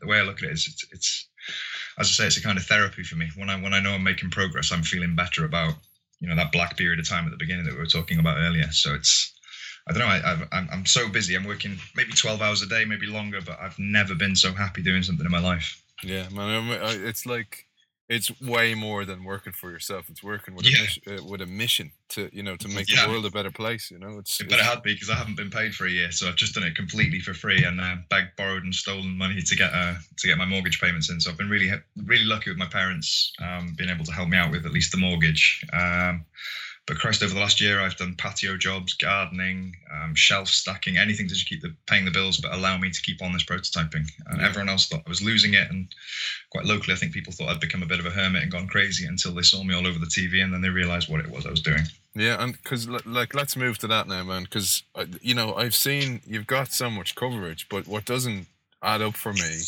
the 0.00 0.06
way 0.06 0.18
I 0.18 0.22
look 0.22 0.38
at 0.38 0.48
it 0.48 0.52
is 0.52 0.68
it's, 0.68 0.86
it's 0.92 1.27
as 1.98 2.08
I 2.08 2.10
say, 2.10 2.26
it's 2.26 2.36
a 2.36 2.42
kind 2.42 2.58
of 2.58 2.64
therapy 2.64 3.02
for 3.02 3.16
me. 3.16 3.28
When 3.36 3.50
I 3.50 3.60
when 3.60 3.74
I 3.74 3.80
know 3.80 3.92
I'm 3.92 4.02
making 4.02 4.30
progress, 4.30 4.72
I'm 4.72 4.82
feeling 4.82 5.14
better 5.14 5.44
about 5.44 5.74
you 6.20 6.28
know 6.28 6.36
that 6.36 6.52
black 6.52 6.76
period 6.76 6.98
of 6.98 7.08
time 7.08 7.26
at 7.26 7.30
the 7.30 7.36
beginning 7.36 7.64
that 7.66 7.74
we 7.74 7.80
were 7.80 7.86
talking 7.86 8.18
about 8.18 8.38
earlier. 8.38 8.70
So 8.72 8.94
it's 8.94 9.32
I 9.88 9.92
don't 9.92 10.00
know. 10.00 10.06
I, 10.06 10.36
I'm 10.52 10.68
I'm 10.70 10.86
so 10.86 11.08
busy. 11.08 11.34
I'm 11.34 11.44
working 11.44 11.78
maybe 11.96 12.12
12 12.12 12.42
hours 12.42 12.62
a 12.62 12.66
day, 12.66 12.84
maybe 12.84 13.06
longer, 13.06 13.40
but 13.40 13.58
I've 13.60 13.78
never 13.78 14.14
been 14.14 14.36
so 14.36 14.52
happy 14.52 14.82
doing 14.82 15.02
something 15.02 15.24
in 15.24 15.32
my 15.32 15.40
life. 15.40 15.82
Yeah, 16.02 16.28
man. 16.30 16.68
It's 17.04 17.26
like 17.26 17.67
it's 18.08 18.40
way 18.40 18.74
more 18.74 19.04
than 19.04 19.22
working 19.22 19.52
for 19.52 19.70
yourself. 19.70 20.08
It's 20.08 20.22
working 20.22 20.54
with 20.54 20.66
yeah. 20.66 20.78
a 20.78 20.82
mission, 20.82 21.02
uh, 21.06 21.24
with 21.24 21.42
a 21.42 21.46
mission 21.46 21.92
to 22.10 22.30
you 22.32 22.42
know 22.42 22.56
to 22.56 22.68
make 22.68 22.90
yeah. 22.90 23.04
the 23.04 23.12
world 23.12 23.26
a 23.26 23.30
better 23.30 23.50
place. 23.50 23.90
You 23.90 23.98
know, 23.98 24.18
it's 24.18 24.40
it 24.40 24.48
better 24.48 24.62
have 24.62 24.82
be 24.82 24.94
because 24.94 25.10
I 25.10 25.14
haven't 25.14 25.36
been 25.36 25.50
paid 25.50 25.74
for 25.74 25.86
a 25.86 25.90
year, 25.90 26.10
so 26.10 26.26
I've 26.28 26.36
just 26.36 26.54
done 26.54 26.64
it 26.64 26.74
completely 26.74 27.20
for 27.20 27.34
free 27.34 27.64
and 27.64 27.80
uh, 27.80 27.96
begged, 28.08 28.36
borrowed, 28.36 28.64
and 28.64 28.74
stolen 28.74 29.18
money 29.18 29.42
to 29.42 29.56
get 29.56 29.70
uh, 29.72 29.94
to 30.16 30.26
get 30.26 30.38
my 30.38 30.46
mortgage 30.46 30.80
payments 30.80 31.10
in. 31.10 31.20
So 31.20 31.30
I've 31.30 31.38
been 31.38 31.50
really 31.50 31.70
really 32.06 32.24
lucky 32.24 32.50
with 32.50 32.58
my 32.58 32.66
parents 32.66 33.32
um, 33.42 33.74
being 33.76 33.90
able 33.90 34.06
to 34.06 34.12
help 34.12 34.28
me 34.28 34.38
out 34.38 34.50
with 34.50 34.64
at 34.64 34.72
least 34.72 34.92
the 34.92 34.98
mortgage. 34.98 35.64
Um, 35.72 36.24
but 36.88 36.98
Christ, 36.98 37.22
over 37.22 37.34
the 37.34 37.40
last 37.40 37.60
year, 37.60 37.80
I've 37.80 37.96
done 37.96 38.14
patio 38.16 38.56
jobs, 38.56 38.94
gardening, 38.94 39.76
um, 39.92 40.14
shelf 40.14 40.48
stacking, 40.48 40.96
anything 40.96 41.28
to 41.28 41.34
just 41.34 41.46
keep 41.46 41.60
the 41.60 41.74
paying 41.86 42.06
the 42.06 42.10
bills, 42.10 42.38
but 42.38 42.54
allow 42.54 42.78
me 42.78 42.90
to 42.90 43.02
keep 43.02 43.22
on 43.22 43.34
this 43.34 43.44
prototyping. 43.44 44.08
And 44.26 44.40
yeah. 44.40 44.48
everyone 44.48 44.70
else 44.70 44.88
thought 44.88 45.02
I 45.06 45.08
was 45.08 45.22
losing 45.22 45.52
it, 45.52 45.70
and 45.70 45.86
quite 46.50 46.64
locally, 46.64 46.94
I 46.94 46.96
think 46.96 47.12
people 47.12 47.34
thought 47.34 47.50
I'd 47.50 47.60
become 47.60 47.82
a 47.82 47.86
bit 47.86 48.00
of 48.00 48.06
a 48.06 48.10
hermit 48.10 48.42
and 48.42 48.50
gone 48.50 48.68
crazy 48.68 49.04
until 49.04 49.34
they 49.34 49.42
saw 49.42 49.62
me 49.62 49.74
all 49.74 49.86
over 49.86 49.98
the 49.98 50.06
TV, 50.06 50.42
and 50.42 50.52
then 50.52 50.62
they 50.62 50.70
realised 50.70 51.10
what 51.10 51.20
it 51.20 51.30
was 51.30 51.44
I 51.44 51.50
was 51.50 51.60
doing. 51.60 51.82
Yeah, 52.14 52.42
and 52.42 52.54
because 52.54 52.88
like 52.88 53.34
let's 53.34 53.54
move 53.54 53.76
to 53.78 53.86
that 53.88 54.08
now, 54.08 54.24
man. 54.24 54.44
Because 54.44 54.82
uh, 54.94 55.04
you 55.20 55.34
know 55.34 55.54
I've 55.56 55.74
seen 55.74 56.22
you've 56.26 56.46
got 56.46 56.72
so 56.72 56.88
much 56.88 57.14
coverage, 57.14 57.68
but 57.68 57.86
what 57.86 58.06
doesn't 58.06 58.46
add 58.82 59.02
up 59.02 59.14
for 59.14 59.34
me 59.34 59.60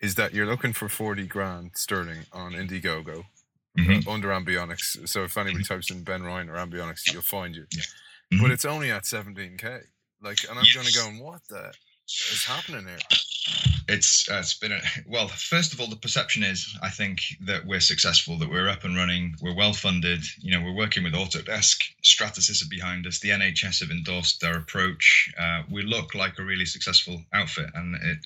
is 0.00 0.14
that 0.14 0.32
you're 0.32 0.46
looking 0.46 0.72
for 0.72 0.88
forty 0.88 1.26
grand 1.26 1.72
sterling 1.74 2.24
on 2.32 2.52
Indiegogo 2.52 3.26
mm-hmm. 3.78 4.08
under 4.08 4.28
Ambionics. 4.28 5.08
So 5.08 5.24
if 5.24 5.36
anybody 5.36 5.64
mm-hmm. 5.64 5.74
types 5.74 5.90
in 5.90 6.02
Ben 6.02 6.22
Ryan 6.22 6.50
or 6.50 6.54
Ambionics, 6.54 7.12
you'll 7.12 7.22
find 7.22 7.54
you. 7.54 7.66
Yeah. 7.72 7.82
Mm-hmm. 8.32 8.42
But 8.42 8.50
it's 8.50 8.64
only 8.64 8.90
at 8.90 9.04
17k. 9.04 9.82
Like, 10.22 10.38
and 10.48 10.58
I'm 10.58 10.64
yes. 10.64 10.74
going 10.74 10.86
to 10.86 10.92
go, 10.92 11.24
what 11.24 11.40
the? 11.48 11.72
is 12.06 12.44
happening 12.44 12.86
here? 12.86 12.98
It's 13.86 14.28
uh, 14.30 14.36
it's 14.36 14.54
been 14.54 14.72
a, 14.72 14.80
well. 15.06 15.28
First 15.28 15.74
of 15.74 15.80
all, 15.80 15.88
the 15.88 15.96
perception 15.96 16.42
is 16.42 16.74
I 16.82 16.88
think 16.88 17.20
that 17.42 17.66
we're 17.66 17.80
successful, 17.80 18.38
that 18.38 18.48
we're 18.48 18.68
up 18.68 18.84
and 18.84 18.96
running, 18.96 19.34
we're 19.42 19.54
well 19.54 19.74
funded. 19.74 20.24
You 20.40 20.52
know, 20.52 20.64
we're 20.64 20.74
working 20.74 21.04
with 21.04 21.12
Autodesk, 21.12 21.84
Stratasys 22.02 22.64
are 22.64 22.68
behind 22.68 23.06
us, 23.06 23.18
the 23.18 23.28
NHS 23.30 23.80
have 23.80 23.90
endorsed 23.90 24.42
our 24.42 24.56
approach. 24.56 25.30
Uh, 25.38 25.62
we 25.70 25.82
look 25.82 26.14
like 26.14 26.38
a 26.38 26.44
really 26.44 26.64
successful 26.64 27.22
outfit, 27.34 27.70
and 27.74 27.94
it, 27.96 28.18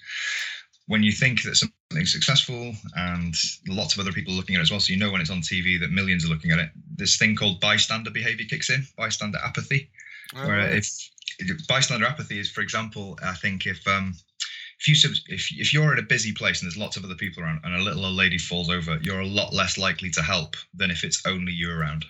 when 0.88 1.02
you 1.02 1.12
think 1.12 1.42
that 1.44 1.54
something's 1.56 2.12
successful 2.12 2.72
and 2.96 3.34
lots 3.68 3.94
of 3.94 4.00
other 4.00 4.12
people 4.12 4.32
are 4.32 4.36
looking 4.36 4.56
at 4.56 4.58
it 4.58 4.62
as 4.62 4.70
well, 4.70 4.80
so 4.80 4.92
you 4.92 4.98
know 4.98 5.10
when 5.12 5.20
it's 5.20 5.30
on 5.30 5.40
TV 5.40 5.78
that 5.80 5.90
millions 5.92 6.24
are 6.24 6.28
looking 6.28 6.50
at 6.50 6.58
it. 6.58 6.70
This 6.96 7.16
thing 7.16 7.36
called 7.36 7.60
bystander 7.60 8.10
behavior 8.10 8.46
kicks 8.48 8.70
in, 8.70 8.84
bystander 8.96 9.38
apathy, 9.44 9.90
Oh, 10.34 10.46
where 10.46 10.58
right. 10.58 10.72
if 11.40 11.66
bystander 11.68 12.04
apathy 12.06 12.38
is, 12.38 12.50
for 12.50 12.60
example, 12.60 13.18
I 13.22 13.32
think 13.34 13.66
if 13.66 13.86
um, 13.88 14.14
if 14.80 14.88
you 14.88 14.94
if 15.28 15.48
if 15.52 15.72
you're 15.72 15.92
at 15.92 15.98
a 15.98 16.02
busy 16.02 16.32
place 16.32 16.60
and 16.60 16.66
there's 16.70 16.76
lots 16.76 16.96
of 16.96 17.04
other 17.04 17.14
people 17.14 17.42
around 17.42 17.60
and 17.64 17.74
a 17.74 17.78
little 17.82 18.04
old 18.04 18.14
lady 18.16 18.36
falls 18.38 18.68
over, 18.68 18.98
you're 19.02 19.20
a 19.20 19.26
lot 19.26 19.54
less 19.54 19.78
likely 19.78 20.10
to 20.10 20.22
help 20.22 20.56
than 20.74 20.90
if 20.90 21.04
it's 21.04 21.22
only 21.26 21.52
you 21.52 21.70
around. 21.70 22.04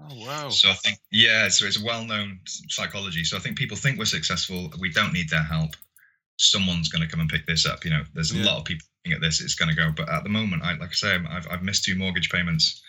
oh 0.00 0.26
wow. 0.26 0.48
So 0.48 0.68
I 0.70 0.74
think 0.74 0.98
yeah, 1.12 1.48
so 1.48 1.66
it's 1.66 1.80
a 1.80 1.84
well-known 1.84 2.40
psychology. 2.44 3.22
So 3.24 3.36
I 3.36 3.40
think 3.40 3.56
people 3.56 3.76
think 3.76 3.98
we're 3.98 4.04
successful. 4.06 4.72
We 4.80 4.90
don't 4.90 5.12
need 5.12 5.28
their 5.30 5.44
help. 5.44 5.76
Someone's 6.38 6.88
going 6.88 7.02
to 7.02 7.08
come 7.08 7.20
and 7.20 7.28
pick 7.28 7.46
this 7.46 7.66
up. 7.66 7.84
You 7.84 7.90
know, 7.92 8.04
there's 8.14 8.32
a 8.32 8.36
Yeah. 8.36 8.44
lot 8.46 8.58
of 8.58 8.64
people 8.64 8.86
looking 9.04 9.14
at 9.16 9.20
this. 9.20 9.40
It's 9.40 9.54
going 9.54 9.68
to 9.68 9.74
go. 9.74 9.92
But 9.96 10.08
at 10.08 10.22
the 10.24 10.30
moment, 10.30 10.62
I 10.62 10.74
like 10.76 10.90
I 10.90 10.94
say, 10.94 11.14
I've 11.28 11.46
I've 11.50 11.62
missed 11.62 11.84
two 11.84 11.94
mortgage 11.96 12.30
payments. 12.30 12.80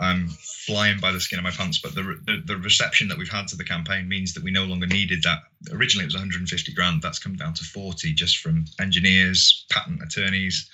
I'm 0.00 0.28
flying 0.66 0.98
by 0.98 1.12
the 1.12 1.20
skin 1.20 1.38
of 1.38 1.44
my 1.44 1.52
pants. 1.52 1.78
But 1.78 1.94
the, 1.94 2.02
the 2.26 2.42
the 2.44 2.56
reception 2.56 3.08
that 3.08 3.18
we've 3.18 3.28
had 3.30 3.46
to 3.48 3.56
the 3.56 3.64
campaign 3.64 4.08
means 4.08 4.34
that 4.34 4.42
we 4.42 4.50
no 4.50 4.64
longer 4.64 4.86
needed 4.86 5.22
that. 5.22 5.38
Originally, 5.72 6.02
it 6.04 6.08
was 6.08 6.14
150 6.14 6.74
grand. 6.74 7.00
That's 7.00 7.18
come 7.20 7.36
down 7.36 7.54
to 7.54 7.64
40 7.64 8.12
just 8.12 8.38
from 8.38 8.64
engineers, 8.80 9.64
patent 9.70 10.02
attorneys, 10.02 10.68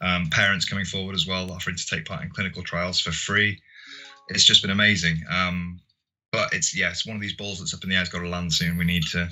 um, 0.00 0.26
parents 0.30 0.64
coming 0.64 0.84
forward 0.84 1.14
as 1.16 1.26
well, 1.26 1.50
offering 1.50 1.76
to 1.76 1.86
take 1.86 2.04
part 2.04 2.22
in 2.22 2.30
clinical 2.30 2.62
trials 2.62 3.00
for 3.00 3.10
free. 3.10 3.60
It's 4.28 4.44
just 4.44 4.62
been 4.62 4.70
amazing. 4.70 5.20
Um, 5.28 5.80
but 6.30 6.54
it's 6.54 6.74
yeah, 6.74 6.94
one 7.04 7.16
of 7.16 7.20
these 7.22 7.34
balls 7.34 7.58
that's 7.58 7.74
up 7.74 7.82
in 7.82 7.90
the 7.90 7.96
air. 7.96 8.02
It's 8.02 8.10
got 8.10 8.20
to 8.20 8.28
land 8.28 8.52
soon. 8.52 8.78
We 8.78 8.84
need 8.84 9.02
to, 9.10 9.28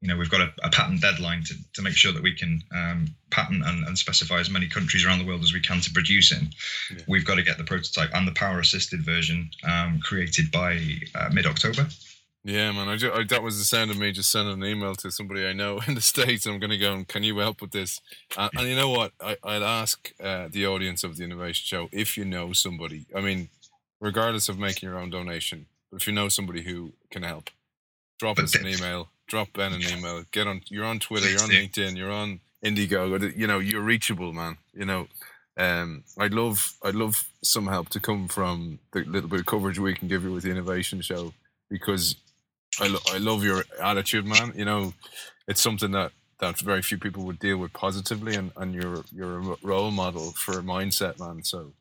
you 0.00 0.08
know, 0.08 0.16
we've 0.16 0.30
got 0.30 0.40
a, 0.40 0.50
a 0.62 0.70
patent 0.70 1.02
deadline 1.02 1.42
to, 1.44 1.54
to 1.74 1.82
make 1.82 1.94
sure 1.94 2.12
that 2.12 2.22
we 2.22 2.34
can 2.34 2.62
um, 2.74 3.08
patent 3.30 3.62
and, 3.64 3.86
and 3.86 3.98
specify 3.98 4.40
as 4.40 4.48
many 4.48 4.66
countries 4.66 5.04
around 5.04 5.18
the 5.18 5.26
world 5.26 5.42
as 5.42 5.52
we 5.52 5.60
can 5.60 5.80
to 5.80 5.92
produce 5.92 6.32
in. 6.32 6.48
Yeah. 6.90 7.04
We've 7.06 7.24
got 7.24 7.34
to 7.36 7.42
get 7.42 7.58
the 7.58 7.64
prototype 7.64 8.10
and 8.14 8.26
the 8.26 8.32
power 8.32 8.60
assisted 8.60 9.04
version 9.04 9.50
um, 9.68 10.00
created 10.02 10.50
by 10.50 10.80
uh, 11.14 11.28
mid 11.32 11.46
October. 11.46 11.86
Yeah, 12.42 12.72
man. 12.72 12.88
I, 12.88 12.96
ju- 12.96 13.12
I 13.12 13.24
that 13.24 13.42
was 13.42 13.58
the 13.58 13.64
sound 13.64 13.90
of 13.90 13.98
me 13.98 14.12
just 14.12 14.30
sending 14.30 14.54
an 14.54 14.64
email 14.64 14.94
to 14.94 15.10
somebody 15.10 15.46
I 15.46 15.52
know 15.52 15.80
in 15.86 15.94
the 15.94 16.00
states. 16.00 16.46
I'm 16.46 16.58
going 16.58 16.70
to 16.70 16.78
go 16.78 16.94
and 16.94 17.06
can 17.06 17.22
you 17.22 17.36
help 17.38 17.60
with 17.60 17.72
this? 17.72 18.00
And, 18.38 18.50
and 18.56 18.68
you 18.68 18.76
know 18.76 18.88
what? 18.88 19.12
I, 19.20 19.36
I'd 19.44 19.62
ask 19.62 20.12
uh, 20.22 20.48
the 20.50 20.66
audience 20.66 21.04
of 21.04 21.18
the 21.18 21.24
Innovation 21.24 21.64
Show 21.66 21.88
if 21.92 22.16
you 22.16 22.24
know 22.24 22.54
somebody. 22.54 23.06
I 23.14 23.20
mean, 23.20 23.50
regardless 24.00 24.48
of 24.48 24.58
making 24.58 24.88
your 24.88 24.98
own 24.98 25.10
donation, 25.10 25.66
but 25.90 26.00
if 26.00 26.06
you 26.06 26.14
know 26.14 26.30
somebody 26.30 26.62
who 26.62 26.94
can 27.10 27.22
help, 27.22 27.50
drop 28.18 28.36
But 28.36 28.44
us 28.46 28.54
an 28.54 28.66
email. 28.66 29.08
Drop 29.30 29.52
Ben 29.52 29.72
an 29.72 29.80
email. 29.82 30.24
Get 30.32 30.48
on. 30.48 30.60
You're 30.66 30.84
on 30.84 30.98
Twitter. 30.98 31.30
You're 31.30 31.42
on 31.42 31.50
LinkedIn. 31.50 31.96
You're 31.96 32.10
on 32.10 32.40
Indiegogo. 32.64 33.36
You 33.36 33.46
know, 33.46 33.60
you're 33.60 33.80
reachable, 33.80 34.32
man. 34.32 34.58
You 34.74 34.84
know, 34.84 35.06
um, 35.56 36.02
I'd 36.18 36.34
love, 36.34 36.74
I'd 36.82 36.96
love 36.96 37.24
some 37.44 37.68
help 37.68 37.90
to 37.90 38.00
come 38.00 38.26
from 38.26 38.80
the 38.92 39.04
little 39.04 39.30
bit 39.30 39.38
of 39.38 39.46
coverage 39.46 39.78
we 39.78 39.94
can 39.94 40.08
give 40.08 40.24
you 40.24 40.32
with 40.32 40.42
the 40.42 40.50
Innovation 40.50 41.00
Show 41.00 41.32
because 41.68 42.16
I, 42.80 42.88
lo- 42.88 43.06
I 43.12 43.18
love 43.18 43.44
your 43.44 43.62
attitude, 43.80 44.26
man. 44.26 44.52
You 44.56 44.64
know, 44.64 44.94
it's 45.46 45.60
something 45.60 45.92
that, 45.92 46.10
that 46.40 46.58
very 46.58 46.82
few 46.82 46.98
people 46.98 47.22
would 47.26 47.38
deal 47.38 47.58
with 47.58 47.72
positively, 47.72 48.34
and, 48.34 48.50
and 48.56 48.74
you're 48.74 49.04
you're 49.12 49.38
a 49.38 49.56
role 49.62 49.92
model 49.92 50.32
for 50.32 50.58
a 50.58 50.62
mindset, 50.62 51.20
man. 51.20 51.44
So, 51.44 51.72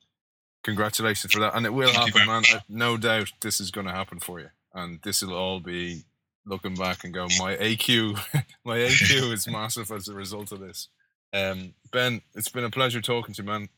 congratulations 0.63 1.33
for 1.33 1.39
that, 1.39 1.55
and 1.55 1.65
it 1.65 1.73
will 1.73 1.91
Thank 1.91 2.13
happen, 2.13 2.27
man. 2.27 2.43
No 2.69 2.95
doubt 2.95 3.31
this 3.41 3.59
is 3.59 3.71
going 3.71 3.87
to 3.87 3.93
happen 3.93 4.19
for 4.19 4.39
you, 4.39 4.49
and 4.73 4.99
this 5.01 5.23
will 5.23 5.33
all 5.33 5.59
be 5.59 6.03
looking 6.49 6.75
back 6.75 7.03
and 7.03 7.13
go, 7.13 7.27
my 7.37 7.55
AQ, 7.55 8.19
my 8.65 8.77
AQ 8.77 9.33
is 9.33 9.47
massive 9.51 9.91
as 9.91 10.07
a 10.07 10.13
result 10.13 10.51
of 10.51 10.59
this. 10.59 10.89
Um, 11.31 11.73
ben, 11.91 12.21
it's 12.35 12.49
been 12.49 12.63
a 12.63 12.71
pleasure 12.71 13.01
talking 13.01 13.33
to 13.35 13.43
you, 13.43 13.47
man, 13.47 13.69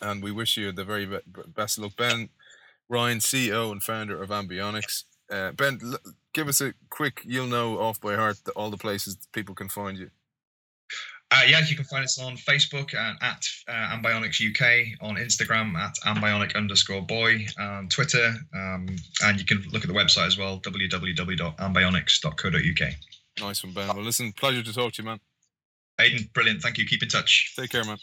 and 0.00 0.22
we 0.22 0.32
wish 0.32 0.56
you 0.56 0.72
the 0.72 0.84
very 0.84 1.06
best 1.54 1.78
of 1.78 1.84
luck. 1.84 1.96
Ben 1.96 2.30
Ryan, 2.88 3.18
CEO 3.18 3.72
and 3.72 3.82
founder 3.82 4.22
of 4.22 4.28
Ambionics. 4.28 5.04
Uh, 5.30 5.52
ben, 5.52 5.80
l- 5.82 6.12
give 6.34 6.46
us 6.46 6.60
a 6.60 6.74
quick, 6.90 7.22
you'll 7.24 7.46
know 7.46 7.78
off 7.78 7.98
by 8.00 8.16
heart 8.16 8.36
the, 8.44 8.52
all 8.52 8.70
the 8.70 8.76
places 8.76 9.16
people 9.32 9.54
can 9.54 9.68
find 9.70 9.96
you. 9.98 10.10
Uh, 11.34 11.44
yeah, 11.48 11.60
you 11.66 11.74
can 11.74 11.86
find 11.86 12.04
us 12.04 12.20
on 12.20 12.36
Facebook 12.36 12.94
and 12.94 13.16
at 13.22 13.42
uh, 13.66 13.96
Ambionics 13.96 14.38
UK, 14.38 14.88
on 15.00 15.16
Instagram 15.16 15.74
at 15.76 15.94
ambionic 16.04 16.54
underscore 16.54 17.00
boy, 17.00 17.46
on 17.58 17.88
Twitter, 17.88 18.34
um, 18.54 18.86
and 19.24 19.40
you 19.40 19.46
can 19.46 19.62
look 19.72 19.82
at 19.82 19.88
the 19.88 19.94
website 19.94 20.26
as 20.26 20.36
well, 20.36 20.60
www.ambionics.co.uk. 20.60 22.92
Nice 23.40 23.64
one, 23.64 23.72
Ben. 23.72 23.88
Well, 23.88 24.02
listen, 24.02 24.32
pleasure 24.32 24.62
to 24.62 24.74
talk 24.74 24.92
to 24.92 25.02
you, 25.02 25.08
man. 25.08 25.20
Aidan, 25.98 26.28
brilliant. 26.34 26.60
Thank 26.60 26.76
you. 26.76 26.84
Keep 26.84 27.02
in 27.02 27.08
touch. 27.08 27.54
Take 27.56 27.70
care, 27.70 27.84
man. 27.84 27.96